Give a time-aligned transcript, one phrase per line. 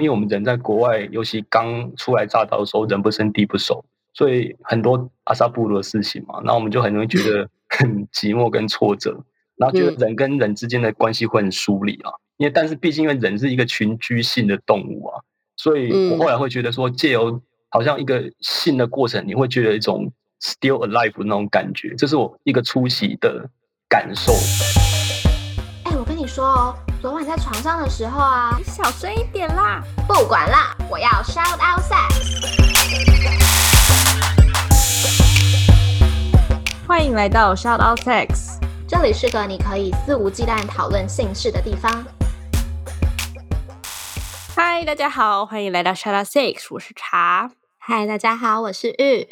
[0.00, 3.84] 因为我们人在国外，尤其刚初来乍到的时候，人不生地不熟，
[4.14, 9.22] 所以很多阿萨布鲁的事情嘛，那我们就很容易觉得很寂寞跟挫折，
[9.56, 12.10] 然后觉得人跟人之间的关系会很疏离啊。
[12.38, 15.20] 因为但是毕竟因为人是一个群居性的动物啊，
[15.56, 20.10] 所以我后来会觉得说，借由好像一个性的过程，你会觉得一种
[20.40, 23.50] still alive 那种感觉，这是我一个出席的
[23.88, 24.32] 感受。
[26.30, 26.76] 说哦。
[27.02, 29.82] 昨晚在床上的时候啊，你小声一点啦！
[30.06, 32.12] 不管啦，我要 shout out sex。
[36.86, 42.04] 欢迎来到 shout out sex，这里是个你可以肆无忌惮讨论性事的地方。
[44.54, 47.50] 嗨，大家好，欢迎来到 shout out sex，我是茶。
[47.78, 49.26] 嗨，大家好，我是玉。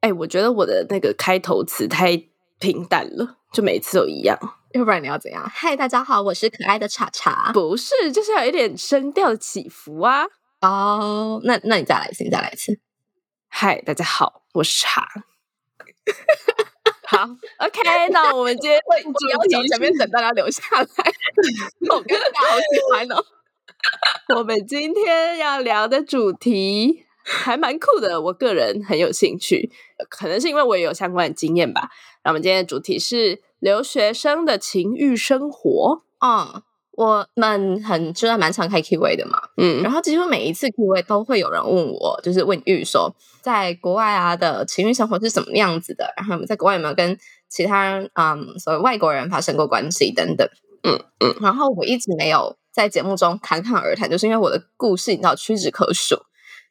[0.00, 2.22] 哎，我觉得我的那个开头词太
[2.58, 4.38] 平淡了，就每次都一样。
[4.78, 5.44] 要不然你要怎样？
[5.52, 7.50] 嗨，大家好，我是可爱的茶茶。
[7.52, 10.24] 不是，就是有一点声调的起伏啊。
[10.60, 12.78] 哦，那那你再来一次，你再来一次。
[13.48, 15.08] 嗨，大家好，我是茶。
[17.08, 17.24] 好
[17.58, 17.80] ，OK，
[18.12, 20.86] 那我们今天会要求前面等大家留下来。
[21.90, 23.24] 我跟大家好喜欢哦。
[24.36, 29.72] 我们今天要聊的主题还蛮酷的，我个人很有兴趣，
[30.08, 31.90] 可能是因为我也有相关的经验吧。
[32.22, 33.42] 那我们今天的主题是。
[33.60, 46.12] 留学生的情欲生活，嗯，我们很就在蛮常开 Q&A 的嘛，嗯，然后几乎每一次 Q&A 都会有人问我，就是问玉说，在国外啊的情欲生活是什么样子的？
[46.16, 50.48] 然后在国外有没有跟其他嗯所谓外国人发生过关系等等，
[50.82, 56.16] 嗯嗯，然后我一直没有在节目中侃侃而谈，就是因为我的故事你知道屈指可数。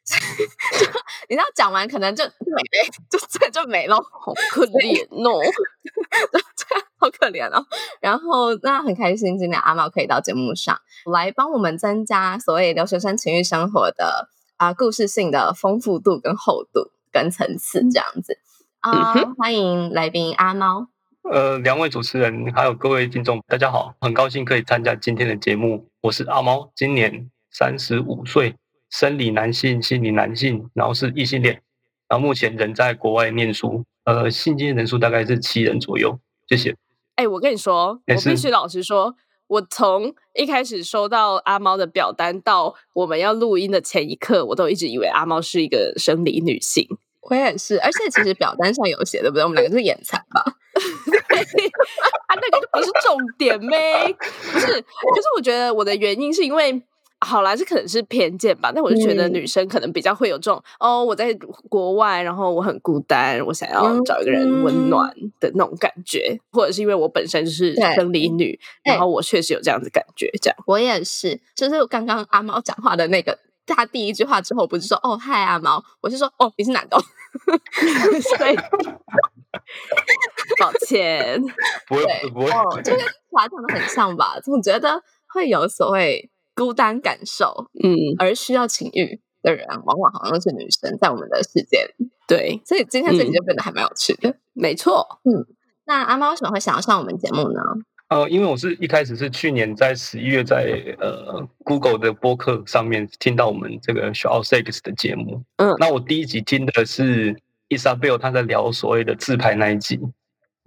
[1.28, 5.40] 你知道讲完可能就没了，就这就没了，好可 怜哦，
[6.56, 7.66] 这样 好可怜哦。
[8.00, 18.38] 然后那很开心，今天阿猫可以到节目上来帮我们增加所谓留学生情欲生活的啊故事性的丰富度跟厚度跟层次这样子
[18.80, 19.12] 啊。
[19.36, 20.88] 欢迎来宾阿猫。
[21.30, 25.90] 呃，两位主持人还有各位听众，大家好，很高兴可以参加今天的节目。
[26.00, 28.54] 我是阿猫，今年三十五岁。
[28.90, 31.62] 生理男性，心理男性，然后是异性恋，
[32.08, 36.18] 然后目前人在国外念书，呃，性经验人数大概是七人左右。
[36.48, 36.74] 谢谢。
[37.16, 39.14] 哎，我跟你说，我必须老实说，
[39.48, 46.86] 我从一开始收到阿猫的表单到我们要录音的前一刻，我都一直以为阿猫是一个生理女性。
[47.28, 49.42] 我也是，而且其实表单上有写，对不对？
[49.42, 50.40] 我们两个是眼残吧？
[52.28, 54.10] 啊，那个不是重点呗？
[54.52, 56.82] 不是，就是我觉得我的原因是因为。
[57.20, 61.32] 好啦，这可能是偏见吧，但我就觉得女生可能比较会有这种哦，我在
[61.68, 65.12] 国外，然后我很孤单，我想要找一个人温暖。
[65.40, 70.28] 的那种感觉，或者是因为我本身就是生理女，然后我确实有这样子感觉。
[70.40, 76.98] 这样，我也是，就是刚刚阿猫讲话的那个，他第一句话之后不是说哦嗨阿猫，我是说哦你是男的，
[78.36, 78.56] 所以
[80.58, 81.40] 抱歉，
[81.86, 83.04] 不会不会，就跟。
[83.30, 85.00] 华讲的很像吧，总觉得
[85.32, 86.28] 会有所谓。
[86.58, 92.10] 孤单感受，嗯，而需要情欲的人，往往好像是女生，在我们的世界里。
[92.26, 94.34] 对，所以今天这集就变得还蛮有趣的。
[94.54, 95.46] 没错，嗯，
[95.86, 97.60] 那阿猫为什么会想要上我们节目呢？
[98.08, 107.36] 呃，因为我是一开始是去年在十一月在呃 Google 的播客上面听到我们这个 Show Sex 的节目，嗯，那我第一集听的是
[107.68, 110.00] Isabel 他在聊所谓的自拍那一集。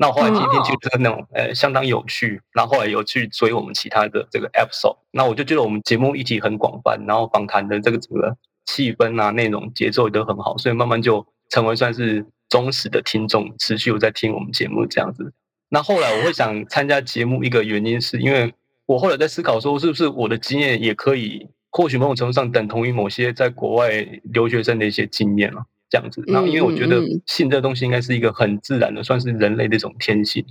[0.02, 8.36] 那我后来今天觉得那种呃相当有趣，然后后来有去追我们其他的这个 episode，那我就觉得我们节目议题很广泛，然后访谈的这个整个
[8.66, 15.34] 气氛啊、内容、节奏都很好，所以慢慢就成为算是忠实的听众，持续有在听我们节目这样子。
[15.70, 18.52] 那后来我会想参加节目，一个原因是因为
[18.88, 23.92] 我后来在思考说，是不是我的经验也可以，或许某种程度上等同于某些在国外
[24.24, 25.66] 留学生的一些经验了。
[25.92, 30.46] 这样子，那因为我觉得性这东西应该是一个很自然的，算是人类的一种天性。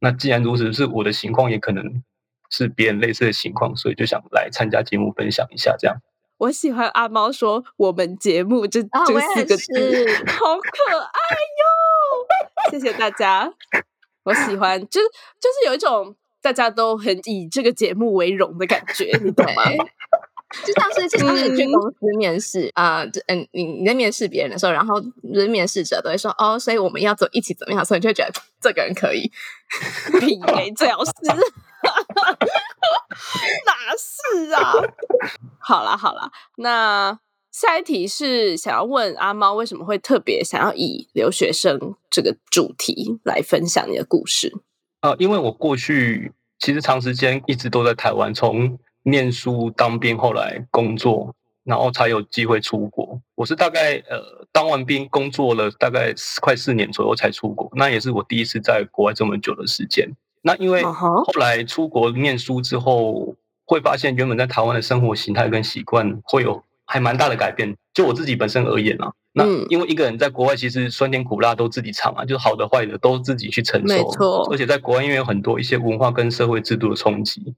[0.00, 2.02] 那既然如此，是我的情况，也可能
[2.50, 5.76] 是别人类似的情况，所以就想来参加节目分享一下。
[5.78, 5.96] 这样，
[6.38, 9.72] 我喜欢阿猫说我们节目这这四个字，
[10.26, 11.20] 好可爱
[11.60, 12.70] 哟！
[12.70, 13.52] 谢谢大家，
[14.24, 15.06] 我喜欢，就是
[15.38, 19.62] 就是有一种大家都很以这个节目为荣的感觉，你懂吗？
[20.64, 27.84] 就像是其实你去公司面试啊，嗯，你你在面试别人的时候，然后就是面试者都会说哦，所以我们要走一起怎么样？
[27.84, 29.30] 所以你就觉得这个人可以，
[30.20, 30.38] 比
[30.72, 31.10] 最好是，
[33.66, 34.72] 哪是啊？
[35.58, 37.18] 好啦好啦，那
[37.50, 44.52] 下一题是想要问阿猫为什么会特别想要以留学生这个主题来分享你的故事？
[45.00, 51.32] 呃，因为我过去其实长时间一直都在台湾，从念书、当兵，后来工作，
[51.62, 53.20] 然后才有机会出国。
[53.36, 60.10] 我是大概呃当完兵工作了大概快四年左右才出国，那也是我第一次在国外这么久的时间。
[60.42, 67.76] 那因为后来出国念书之后，会发现原本在台湾的生活形态跟习惯会有还蛮大的改变。
[67.94, 73.94] 就我自己本身而言啊，那因为一个人在国外，其实酸甜苦辣都自己尝啊，就是好的坏的都自己去承受。
[73.94, 77.54] 没错，而且在国外因为有很多一些文化跟社会制度的冲击。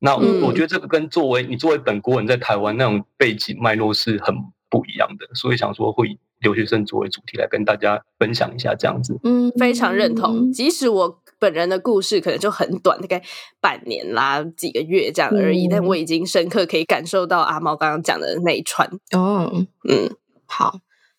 [0.00, 4.34] 那我觉得这个跟作为你作为本国人在台湾那种背景脉络是很
[4.70, 9.18] 不一样的，所以想说会以留学生作为主题来跟大家分享一下这样子。
[9.24, 10.52] 嗯，非常认同。
[10.52, 13.22] 即使我本人的故事可能就很短，大概
[13.60, 18.88] 半年啦、几个月这样而已，但我已经深刻可以感受到阿猫刚刚讲的那一串。
[19.12, 19.52] 哦，
[19.88, 20.16] 嗯，
[20.46, 20.78] 好。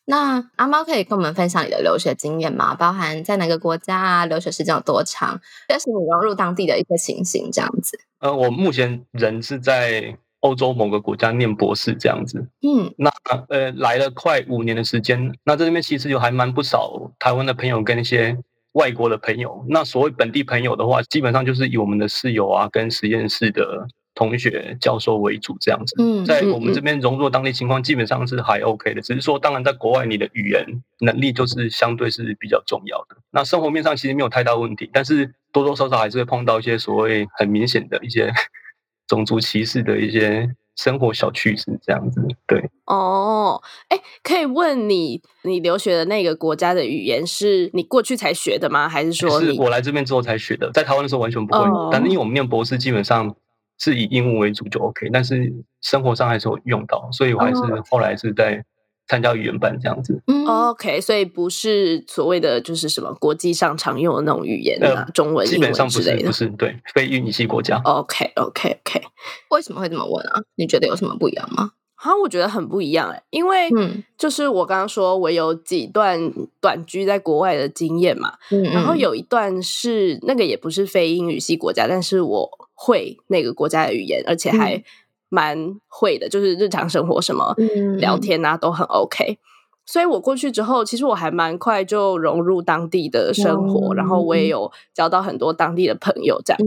[0.09, 2.73] 那阿猫可以跟我们分享你的留学经验吗？
[2.73, 4.25] 包含在哪个国家啊？
[4.25, 5.39] 留学时间有多长？
[5.67, 7.99] 这是你融入当地的一些情形，这样子。
[8.19, 12.47] 呃，我目前人是在欧洲某个国家念博士，这样子。
[12.63, 13.11] 嗯，那
[13.49, 15.31] 呃来了快五年的时间。
[15.43, 18.35] 那在这边其实有还蛮不少台湾的朋友跟一些
[18.71, 19.63] 外国的朋友。
[19.69, 23.87] 那所谓本地朋友的话，基本上就是以我们的室友啊，跟实验室的。
[24.19, 30.65] 同学、教授为主这样子，在我们这边融入当地情况基本上是还 OK 的，只是说当然在国外你的语言
[30.99, 33.15] 能力就是相对是比较重要的。
[33.31, 38.29] 那生活面上其实没有太大问题，但是多多少少还是会碰到一些所谓很明显的一些
[39.07, 42.21] 种族歧视的一些生活小趣事这样子。
[42.45, 48.89] 对，哦，哎，可以问你，你留学的那个国家的语言是你过去才学的吗？
[48.89, 50.69] 还是说是我来这边之后才学的？
[50.73, 53.33] 在台湾的时候完全不会，但是因为我们念博士基本上。
[53.79, 58.63] 是以英文为主就 OK，但是生活上还是有用到，所以我还是后来是在
[59.07, 60.21] 参加语言班这样子。
[60.47, 67.81] OK，所以不是所谓的就是什么国际上常用的那种语言啊，中文、基本上不是，不是对非英语系国家。
[67.83, 69.01] OK，OK，OK，
[69.49, 70.41] 为什么会这么问啊？
[70.55, 71.71] 你觉得有什么不一样吗？
[72.01, 73.69] 好，我觉得很不一样哎，因为
[74.17, 76.31] 就是我刚刚说我有几段
[76.61, 78.35] 短居在国外的经验嘛，
[78.71, 84.81] 然后有一段是那个也不是非英语系国家，但是我会那个国家的语言，而且还
[85.27, 87.53] 蛮会的，就是日常生活什么
[87.97, 89.37] 聊天啊都很 OK，
[89.85, 96.57] 所以我过去之后，其实我还蛮快就融入当地的生活，然后我也有交到很多当地的朋友这样。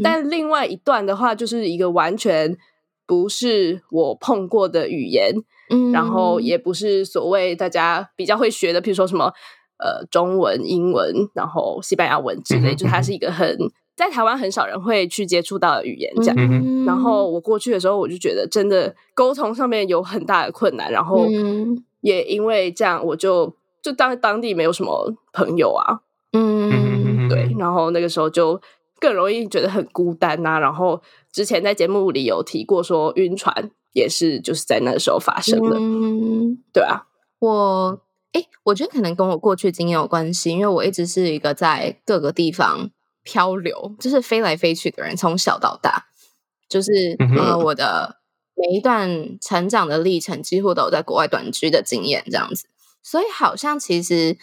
[0.00, 2.56] 但另外一段的话，就是一个完全。
[3.06, 5.32] 不是我碰过的语言，
[5.70, 9.32] 嗯，然后也不是所谓大家比较会学的，比如说什么
[9.78, 13.56] 呃中文、英文，然后西班牙文之类，就它是一个很
[13.94, 16.84] 在台湾很少人会去接触到的语言，这样。
[16.84, 21.26] 然后我过去的时候，我就觉得真的沟通上面有很大的困难，然后
[22.00, 26.00] 也因为这样，我就就当当地没有什么朋友啊，
[26.32, 28.60] 嗯，对，然后那个时候就。
[28.98, 30.98] 更容易觉得很孤单呐，然后
[31.36, 35.76] 之前在节目里有提过说晕船也是就是在那个时候发生的，
[36.72, 37.02] 对啊，
[37.40, 38.00] 我
[38.32, 42.88] 哎，我觉得可能跟我过去经验有关系，因为我一直是一个在各个地方
[43.22, 46.06] 漂流，就是飞来飞去的人，从小到大，
[46.70, 46.90] 就是
[47.36, 48.16] 呃我的
[48.54, 52.66] 每一段成长的历程几乎都有在国外短居的经验，这样子，
[53.02, 54.38] 所以好像其实。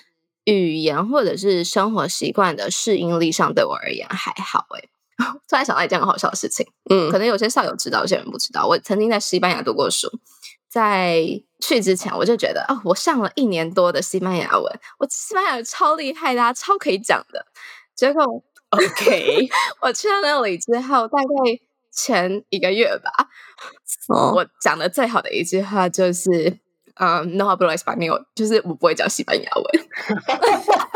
[0.46, 4.90] 语言或者是生活习惯的适应力上，对我而言还好诶。
[5.48, 8.68] 突然想到一件很好笑的事情，嗯，可能有些校友知道，有些人不知道。
[8.68, 10.08] 我曾经在西班牙读过书，
[10.70, 11.24] 在
[11.60, 17.46] 去之前我就觉得，哦，我上了一年多的西班牙文，我西班牙语超厉害的，超可以讲的。
[17.96, 18.24] 结果
[18.70, 19.48] ，OK，
[19.82, 21.28] 我去到那里之后，大概
[21.92, 23.30] 前一个月吧，
[24.34, 26.60] 我讲的最好的一句话就是。
[26.96, 29.66] 嗯，no hablo español，就是我不会讲西班牙文。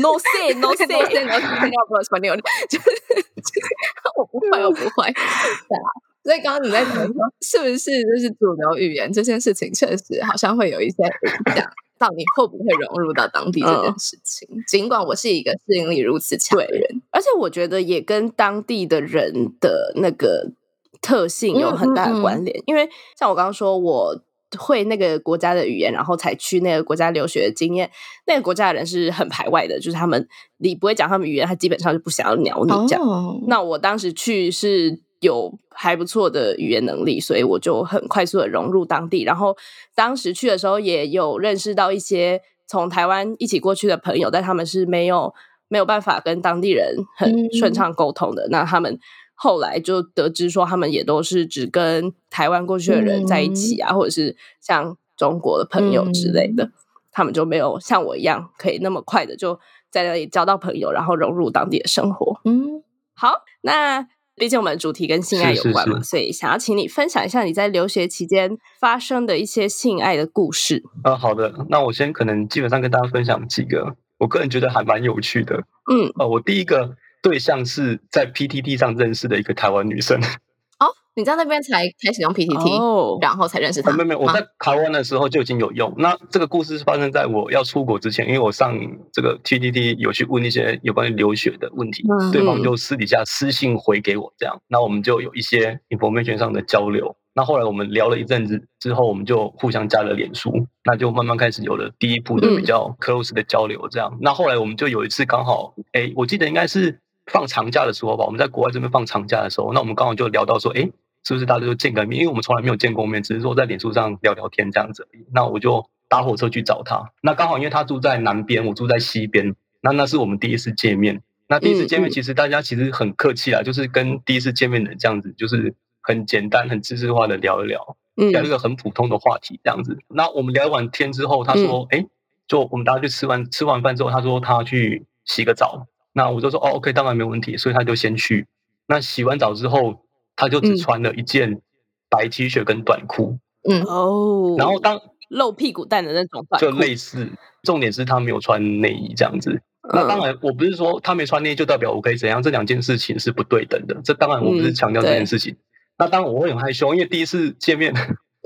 [0.00, 2.90] No say, no say, no say, no hablo español，就是
[4.16, 5.12] 我不会，我不会。
[5.12, 5.88] 对啊，
[6.22, 11.02] 所以刚刚你在讲说，是不是就是主流语言这件事情，确实好像会有一些
[11.46, 14.48] 影响到你会不会融入到当地这件事情。
[14.66, 20.52] 尽管我是一个适应力如此强的人，而且我觉得也跟当地的人的那个。
[21.00, 24.22] 特性有很大的关联，因为像我刚刚说，我
[24.58, 27.90] 会那个国家的语言，然后才去那个国家留学的经验，
[28.26, 30.26] 那个国家的人是很排外的，就是他们
[30.58, 33.02] 你不会讲他们语言，他基本上就不想要鸟你这样。
[33.46, 39.24] 那我当时去是有还不错的语言能力，所以我就很快速的融入当地。
[39.24, 39.56] 然后
[39.94, 45.32] 当时去的时候，也有认识到一些从台湾一起过去的朋友，但他们是没有
[45.68, 48.98] 没有办法跟当地人很顺畅沟通的，那他们。
[49.42, 56.70] 后来就得知说，他们也都是只跟台湾过去的人在一起啊，或者是像中国的朋友之类的，
[57.10, 59.58] 他们就没有像我一样可以那么快的就
[59.90, 62.40] 在那里交到朋友，然后融入当地的生活。
[62.44, 62.84] 嗯，
[63.14, 64.06] 好，那
[64.36, 70.84] 毕竟我们的主题跟性爱有关嘛，所以想要请你分享一下你在留学期间发生的一些性爱的故事。
[71.02, 75.64] 呃，好的，那我先可能基本上跟大家分享几个，我个人觉得还蛮有趣的。
[75.92, 80.20] 嗯，呃，我第一个对象是在 PTT 上认识的一个台湾女生。
[80.20, 83.92] 哦你在那边才开始用 PTT，然后才认识他。
[83.92, 85.94] 没有没有，我在台湾的时候就已经有用。
[85.98, 88.74] 那这个故事是发生在我要出国之前，因为我上
[89.12, 92.02] 这个 PTT 有去问一些有关于留学的问题，
[92.32, 94.58] 对方就私底下私信回给我这样。
[94.68, 97.14] 那我们就有一些 information 上的交流。
[97.34, 103.86] 那后来我们聊了一阵子之后，我们就互相加了脸书，那就慢慢开始有了第一步的比较 close 的交流。
[103.90, 107.00] 这样，那后来我们就有一次刚好，哎，我记得应该是
[107.32, 110.88] 放长假的时候吧，我们在国外这边放长假的时候，那我们刚好就聊到说，哎。
[111.24, 112.18] 是不是大家就见个面？
[112.18, 115.06] 因为我们从来没有见过面，只是说在脸书上聊聊天这样子。
[115.32, 117.12] 那我就搭火车去找他。
[117.20, 119.54] 那刚好因为他住在南边，我住在西边。
[119.82, 121.22] 那那是我们第一次见面。
[121.46, 129.96] 那第一次见面，其实大家其实很客气啊，就是跟第一次见面的这样子，就是很简单、很知识化的聊一聊，聊一个很普通的话题这样子。
[130.08, 132.04] 那我们聊完天之后，他说：“哎，
[132.48, 138.46] 就我们大家去吃完吃完饭之后，他说他去洗个澡。”那我就说：“哦，OK，当然没问题。”所以他就先去。
[138.86, 140.02] 那洗完澡之后。
[140.34, 141.60] 他就只穿了一件
[142.08, 143.38] 白 T 恤跟短裤，
[143.68, 147.30] 嗯哦，然后当露屁股蛋的那种，就类似。
[147.62, 149.60] 重点是他没有穿内衣这样子。
[149.92, 154.00] 那当然，我不是说他没穿内衣就代表我可以怎样，这两件事情是不对等的。
[154.02, 155.54] 这当然我不是强调这件事情。
[155.98, 157.94] 那当然我会很害羞，因为第一次见面，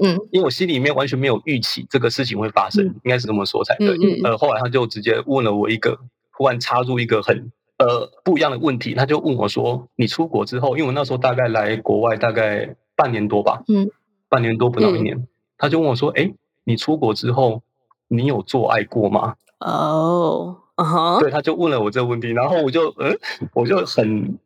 [0.03, 3.97] 嗯，因为我心里面完全没有预期这个事情会发生，应该是这么说才对。
[4.25, 5.97] 呃，后来他就直接问了我一个，
[6.37, 7.51] 忽然插入一个很。
[7.79, 13.91] 呃，不一样的问题，他就问我说：“你出国之后，因为我那时候大概来国外大概半年多吧，嗯，
[14.31, 15.29] 半年多不到一年，
[15.59, 16.33] 他就问我说：‘哎，
[16.65, 17.61] 你出国之后，
[18.09, 23.19] 你有做爱过吗？’哦，啊对，他就问了我这个问题，然后我就，嗯，
[23.53, 24.39] 我就很，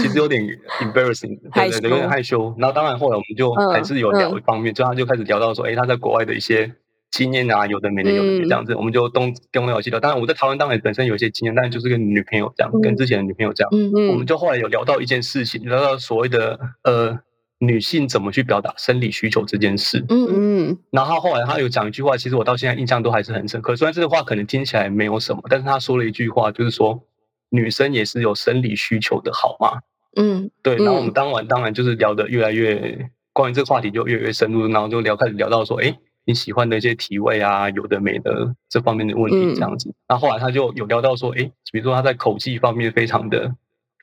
[0.00, 0.42] 其实有点
[0.80, 2.54] embarrassing，对对对，有点害羞。
[2.56, 6.74] 然后当然后来我们就还是有聊一方面，就他就开始聊到说：‘哎，他在国外的一些’。”
[7.10, 9.98] 经验啊，有的没的，有的没这样子，我们就东东聊西聊。
[9.98, 17.18] 当然，我在台湾当然本身有一些经验，但是就是跟女朋友这样，跟之前的女朋友这样，嗯嗯，我们就后来有聊到一件事情，聊到所谓的呃
[17.60, 20.28] 女性怎么去表达生理需求这件事，嗯
[20.68, 20.78] 嗯。
[20.90, 23.74] 然后后来他有讲一句话，其实我到现在印象都还是很深刻。
[23.74, 27.02] 虽然这个话可能听起来没有什么，但是他说了一句话，就是说
[27.48, 29.80] 女生也是有生理需求的，好吗？
[30.16, 30.76] 嗯，对。
[30.76, 35.96] 然后我们当晚当然就是聊得越来越关于这个话题就越来越深入，然后就聊开始聊到说，哎。
[36.28, 39.94] 你喜欢的一些体位啊，有的没的这方面的问题，这样子。
[40.06, 43.54] 那后来他就有聊到说，哎，比如说他在口技方面非常的、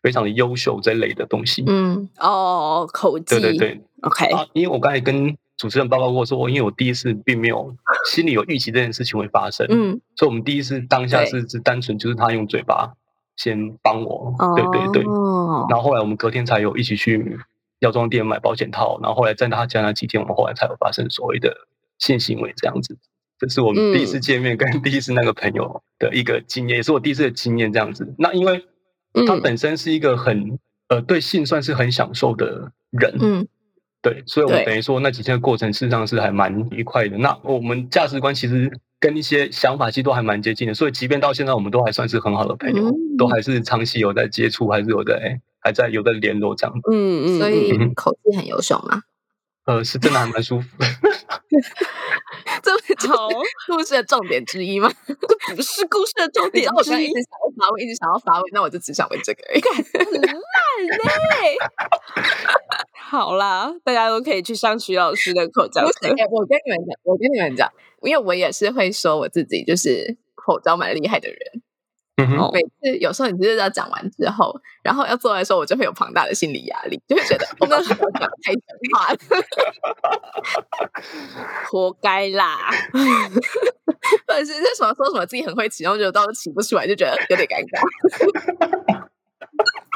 [0.01, 1.63] 非常的优秀这类的东西。
[1.67, 4.25] 嗯，哦，口技，对对对，OK。
[4.25, 7.75] 啊，因为我刚才跟主持人报告过说，因为我第一次并没有
[8.10, 12.94] 心里有预期这件事情会发生，嗯，所以我们第一次当下是是单纯就是他用嘴巴
[13.36, 15.03] 先帮我，对对对。
[15.70, 17.38] 然后后来我们隔天才有一起去
[17.82, 21.55] 药妆店买保险套，然后后来在他家那几天，我们后来才有发生所谓的。
[22.00, 22.98] 性行为这样子，
[23.40, 28.14] 这是我们第一次见面跟第一次那个朋友的一个经验，也是我第一次的经验这样子。
[28.18, 28.66] 那因为
[29.25, 30.60] 他本身是一个很
[30.90, 33.48] 呃对性算是很享受的人，嗯，
[34.02, 37.18] 对，所以我们等于说那几天的过程事实上是还蛮愉快的。
[37.18, 46.75] 那我们价值观其实跟一些想法其实都还蛮接近的，所以即便到现在我们都还算是很好的朋友，都还是长期有在接触，还是有在还在有在联络这样。
[46.92, 49.02] 嗯嗯，所以口气很优秀嘛。
[49.65, 50.86] 呃，是真的还蛮舒服的。
[52.62, 52.93] 这不是
[53.67, 54.91] 故事的重点之一吗？
[55.48, 56.69] 这不是故事的重点。
[56.72, 59.43] 我刚一直想要发问，一直想要发问，那我就只想问这个。
[59.53, 61.57] 很烂嘞！
[62.93, 65.91] 好啦，大家都可以去上徐老师的口交课。
[66.31, 67.72] 我跟你们讲，我跟你们讲，
[68.03, 71.39] 因为我也是会说我自己就是口罩蛮厉害的人。
[72.17, 78.62] 每次有时候你就是要讲完之后，然后要做的时候，我就会有庞大的心理压力，就会觉得 我刚刚讲太讲
[78.93, 79.17] 话了，
[81.69, 82.69] 活该啦！
[84.27, 87.81] 或者是在什么说什么自己很会起，然后就到时候起不出来，就觉得有点尴尬。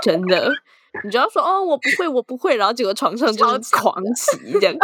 [0.02, 0.52] 真的，
[1.04, 4.76] 你只要说哦，我不会，我不会，然后结果床上就是狂起这样。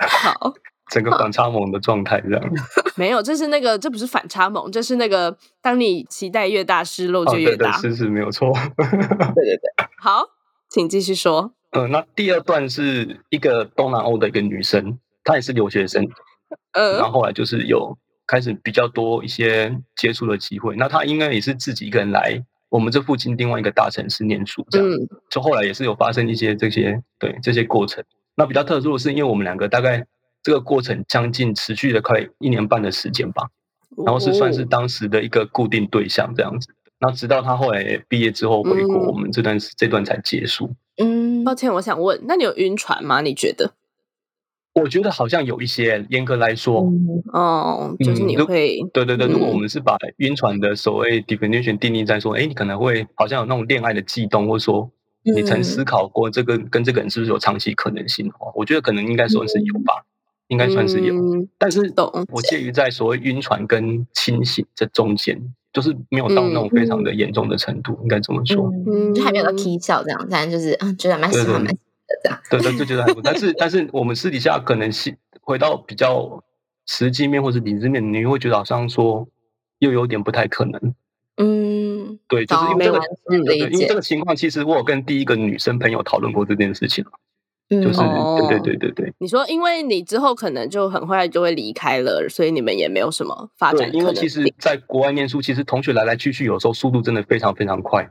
[0.00, 0.52] 好。
[0.92, 2.42] 整个反差萌的状态这样，
[2.96, 8.52] 没有，这是那个，这不是反差萌，这是那个，当你期待越大，失落就越大，是是没有错。
[8.76, 10.22] 对对对，好，
[10.68, 11.54] 请继续说。
[11.70, 16.06] 嗯，那第二段是一个东南欧的一个女生，她也是留学生，
[16.72, 17.96] 嗯，然后后来就是有
[18.26, 20.76] 开始比较多一些接触的机会。
[20.76, 24.86] 那她应该也是自己一个人来我们这附近另外一个大城市念书，这样，
[25.30, 28.04] 就后来也是有发生一些这些对这些过程。
[28.34, 30.04] 那比较特殊的是，因为我们两个大概。
[30.42, 33.48] 这个过程将近持续了快一年半的时间吧，
[34.04, 36.68] 然后是算是当时的一个固定对象这样子。
[36.98, 40.70] 那直到他后来毕业之后回国，我们这段这段才结束。
[40.98, 43.20] 嗯，抱歉，我想问，那你有晕船吗？
[43.20, 43.72] 你觉得？
[44.74, 46.90] 我觉得好像有一些，严格来说，
[47.32, 54.90] 哦，就是你会，对对对，如果我们是把晕船的所谓 definition 定义在说，哎，你可能会好像有那种恋爱的悸动，或者说
[55.24, 60.06] 你曾思考过这个跟这个人是不是有长期可能性的话，我觉得可能应该说是有吧，
[60.52, 61.14] 应该算是有，
[61.56, 61.80] 但是
[62.28, 65.40] 我介于在所谓晕船跟清醒这中间，
[65.72, 71.74] 就是没有到那种非常的严重的程度，应该这么说，嗯，就还没有到啼笑这样，但就是啊，觉得蛮喜欢蛮。
[72.50, 76.44] 对对，就觉得还不，但是但是我们私底下可能是回到比较
[76.86, 79.26] 实际面或者理智面，你会觉得好像说
[79.78, 80.94] 又有点不太可能。
[81.38, 83.00] 嗯，对，就是因为这个，
[83.46, 87.02] 对，因为这个情况，其实我有跟第一个女生朋友讨论过这件事情
[87.80, 89.14] 就是对对对对对。
[89.18, 93.94] 你说，因为你之后可能就很快就会离开了，所以你们也没有什么发展。
[93.94, 98.10] 因为其实在国外念书，其实同学来来去去，有时候速度真的非常非常快。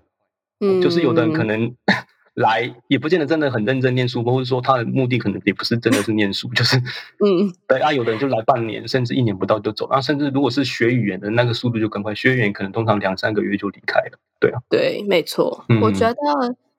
[0.60, 1.76] 嗯，就是有的人可能。
[2.34, 16.16] 来也不见得真的很认真念书，或者说他的目的可能也不是真的是念书， 就是嗯，对啊，有的人就来半年，甚至一年不到就走，啊，甚至如果是学语言的那个速度就更快，学语言可能通常两三个月就离开了，对啊，对，没错，我觉得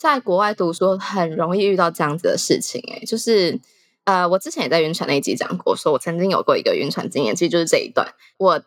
[0.02, 3.60] 在国外读书很容易遇到这样子的事情，哎，就是
[4.02, 8.60] 呃，我之前也在晕船那一集讲过，说我曾经有过一个晕船经验，其实就是这一段，我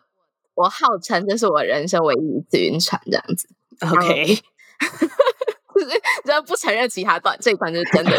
[0.54, 3.46] 我号称这是我人生唯一一次晕船这样子
[3.80, 4.38] ，OK。
[6.24, 8.12] 只要不承认其他段，这一段就是真的。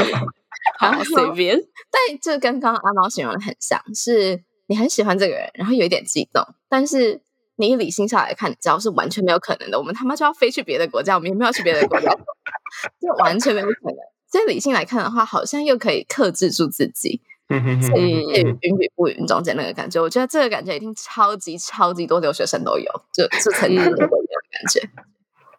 [0.77, 1.57] 好随便，
[1.89, 7.19] 但这跟刚刚阿猫形容的很像，是你很喜欢这个人，然后有一点激动，但是
[7.57, 9.77] 你理性下来看，只要是完全没有可能的。
[9.77, 12.09] 我们他妈就要飞去别的国家，我们也没有去别的国家，
[13.01, 13.97] 就完全没有可能。
[14.31, 18.21] 所以理性来看的话，好像又可以克制住自己，嗯所以
[18.61, 24.89] 云与不云中间那个感觉，我觉得这个感觉一定超级超级多留学生都有，就就曾经都有的感觉。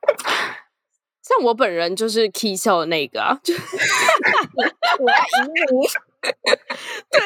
[1.22, 3.52] 像我本人就是 K 笑的那个啊，就
[4.98, 5.86] 我赢你。
[7.10, 7.20] 对，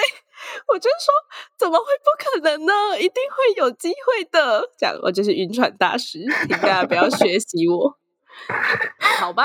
[0.68, 1.12] 我就说
[1.58, 2.72] 怎么会不可能呢？
[2.98, 4.62] 一定会有机会的。
[4.78, 7.96] 这样，我就是晕船大师，请大家不要学习我。
[9.18, 9.44] 好吧，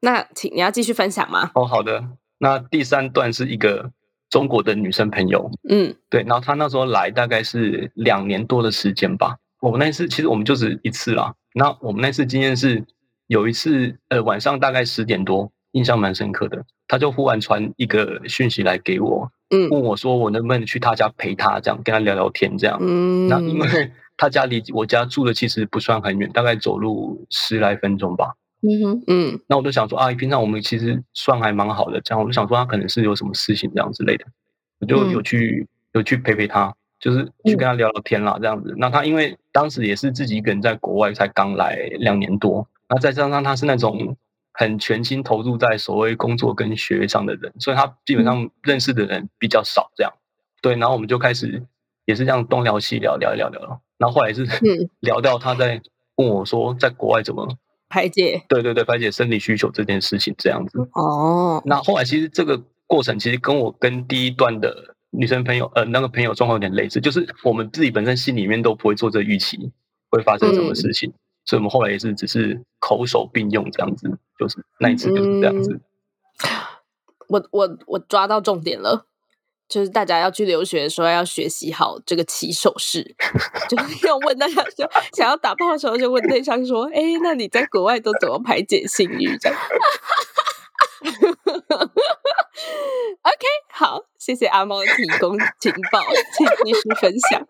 [0.00, 1.50] 那请你要继续分享吗？
[1.54, 2.04] 哦，好的。
[2.38, 3.90] 那第三段是一个
[4.28, 6.22] 中国的女生朋友，嗯，对。
[6.22, 9.36] 然后她那时候来大概是两年多的时间吧。
[9.60, 11.34] 我们那次其实我们就只一次啦。
[11.54, 12.84] 那我们那次经验是。
[13.28, 16.64] 有一次，呃，晚上大概十点多，印象蛮深刻的。
[16.86, 22.78] 她就忽然传一个讯息来给我，嗯，问我说我能不能去他家陪他，这样跟他聊聊天，这样。
[22.80, 28.34] 嗯，那因为他家离我家住的其实不算很远，大概走路十来分钟吧。
[28.62, 34.24] 嗯哼，嗯，那我就想说啊，平常我们其实算还蛮好的，这样我就想说他可能是有什么事情这样之类的，
[34.80, 38.74] 我就有去有去陪陪他，就是去跟他聊聊天啦，这样子。
[38.78, 42.66] 那他因为当时也是自己一个人在国外，才刚来两年多。
[42.88, 44.16] 那再加上他是那种
[44.58, 49.92] 很全心投入在所谓工作跟学业上的人，所以他基本上认识的人比较少。
[49.94, 50.10] 这样，
[50.62, 51.62] 对，然后我们就开始
[52.06, 53.82] 也是这样东聊西聊，聊一聊聊。
[53.98, 54.46] 然后后来是
[55.00, 55.82] 聊到他在
[56.16, 57.46] 问我说，在国外怎么
[57.90, 58.42] 排解？
[58.48, 60.78] 对对对，排解生理需求这件事情这样子。
[60.94, 61.62] 哦。
[61.66, 69.70] 那后来其实这个过程其实跟我跟第一段的女生朋友呃那个朋友状况有点类似，就是我们自己本身心里面都不会做这预期
[70.10, 71.12] 会发生什么事情。
[71.46, 75.80] 所以我们后来也是只是口手并用这样子，就是那一次就是这样子。
[77.28, 79.06] 我我我抓到重点了，
[79.68, 83.16] 就是大家要去留学的时候要学习好这个起手式，
[83.70, 89.58] 就是要问大家说想要打炮的时候就问对象说：“哎，那你在国外都怎么排解性欲？”这样。
[93.22, 96.00] OK，好，谢谢阿猫提供情报，
[96.36, 97.44] 请继续分享。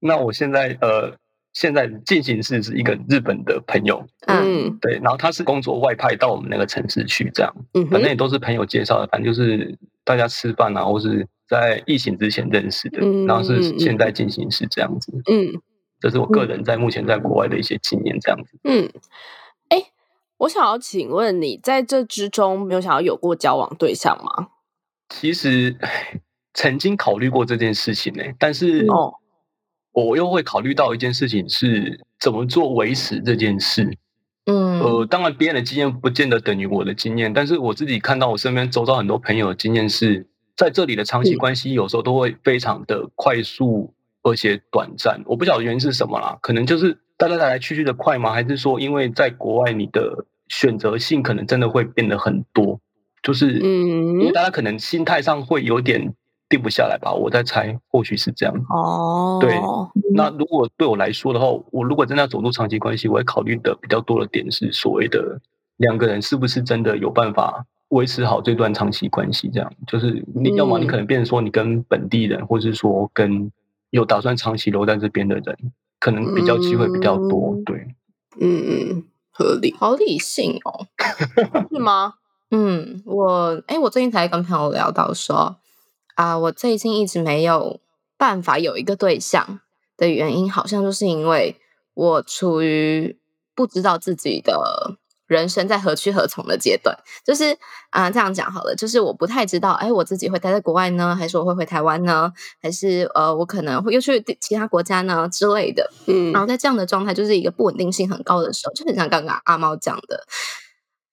[0.00, 1.16] 那我现在呃。
[1.52, 15.60] 现在进行式是一个日本的朋友，嗯，对，然后他是工作外派到我们那个城市去，这样，嗯，反正也都是朋友介绍的，反正就是大家吃饭啊，或是在疫情之前认识的，然后是现在进行式这样子，嗯，
[16.00, 18.90] 这是我个人在目前在国外的一些经验，这样子，嗯，
[19.68, 19.90] 哎，
[20.38, 24.48] 我想要请问你在这之中没有想要有过交往对象吗？
[25.10, 25.76] 其实
[26.54, 29.16] 曾经考虑过这件事情呢，但是哦。
[29.92, 33.98] 我又会考虑到一件事情是怎么做维持这件事，
[34.46, 40.26] 嗯，呃，当然别人的经验不见得等于我的经验，但是我自己看到我身边周遭很多朋友的经验是
[40.56, 48.32] 在这里的长期关系有时候都会非常的快速而且短暂，我不晓得原因是什么啦，可能就是大家来来去去的快吗？
[48.32, 52.80] 还是说因为在国外你的选择性可能真的会变得很多，
[53.22, 56.14] 就是嗯，因为大家可能心态上会有点。
[56.52, 58.54] 定不下来吧，我在猜，或许是这样。
[58.68, 59.58] 哦，对，
[60.14, 65.40] 那如果对我来说的话，我如果真的要走入长期关系，我会考虑的比较多的点是所谓的
[65.78, 69.48] 两个人是不是真的有办法维持好这段长期关系？
[69.48, 73.50] 这样就是你要么你可能变成说你跟本地人，或是说跟
[73.88, 75.56] 有打算长期留在这边的人，
[75.98, 77.56] 可能比较机会比较多。
[77.64, 77.76] 对，
[78.40, 80.86] 嗯嗯，合理，好理性哦，
[81.72, 82.14] 是吗？
[82.50, 85.56] 嗯，我哎，我最近才跟朋友聊到说
[86.22, 87.80] 啊，我最近一直没有
[88.16, 89.58] 办法有一个对象
[89.96, 91.56] 的原因，好像就是因为
[91.94, 93.18] 我处于
[93.56, 94.98] 不知道自己的。
[95.28, 97.56] 人生在何去何从的阶段，就是
[97.88, 102.30] 啊，这样讲好了，就是我不太知道，哎，我自己会待在国外呢，还是我会回台湾呢，
[102.60, 105.90] 还是呃，我可能会又去其他国家呢之类的。
[106.06, 110.26] 嗯，然后在这样的状态，就是一个不稳定性很高的时候，就很像刚刚阿猫讲的，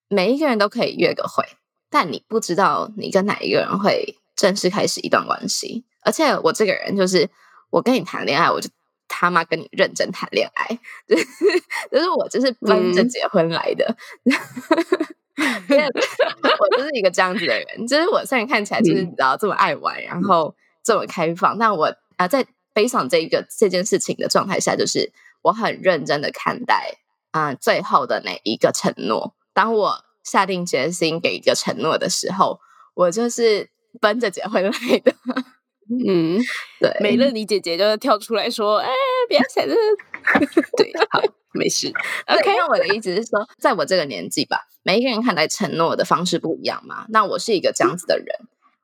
[0.08, 1.42] 每一个人都可以约个会，
[1.88, 5.84] 但你不知道你跟哪一个人会正式开始一段关系。
[6.02, 7.28] 而且我这个人就是，
[7.68, 8.70] 我跟你谈恋爱，我就。
[9.12, 11.24] 他妈跟你认真谈恋爱， 就是
[11.90, 13.84] 就是我就是奔着结婚来的，
[15.34, 17.86] 我就是一个这样子的人。
[17.88, 26.98] 就是我虽然看起来就是你知道这么爱玩，然后这么开放，但我啊在悲伤这一个这件事情的状态下，就是我很认真的看待
[27.32, 29.34] 啊最后的那一个承诺。
[29.52, 32.60] 当我下定决心给一个承诺的时候，
[32.94, 35.12] 我就是奔着结婚来的。
[36.06, 36.38] 嗯，
[36.78, 38.88] 对，美乐你姐姐就跳出来说：“哎，
[39.26, 39.74] 不要想这。
[40.78, 41.20] ”对，好，
[41.52, 41.88] 没事。
[42.28, 47.06] OK，那我的意思是说，在我这个年纪吧，每一个人看待承诺的方式不一样嘛。
[47.08, 48.26] 那我是一个这样子的人，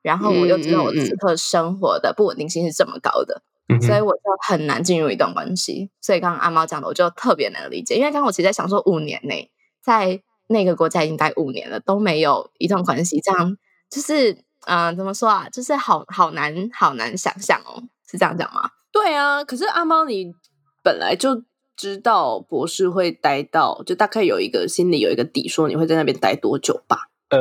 [0.01, 3.41] 然后我又知道我此刻生活的不稳定性是这么高的，
[3.79, 5.89] 所以我就很难进入一段关系。
[6.01, 9.49] 所以刚刚阿猫讲的，我就特别能理解，因为刚刚我其实在想说，五年内
[9.81, 13.57] 在那个国家已经待五年了，都没有一段关系，这样
[13.89, 14.45] 就是。
[14.67, 15.47] 嗯，怎么说啊？
[15.49, 18.69] 就是好好难，好难想象哦，是这样讲吗？
[18.91, 20.33] 对啊，可是阿猫，你
[20.83, 21.43] 本来就
[21.75, 27.09] 知道博士会待到，就大概有一个心里有一个底，说你会在那边待多久吧？
[27.29, 27.39] 呃，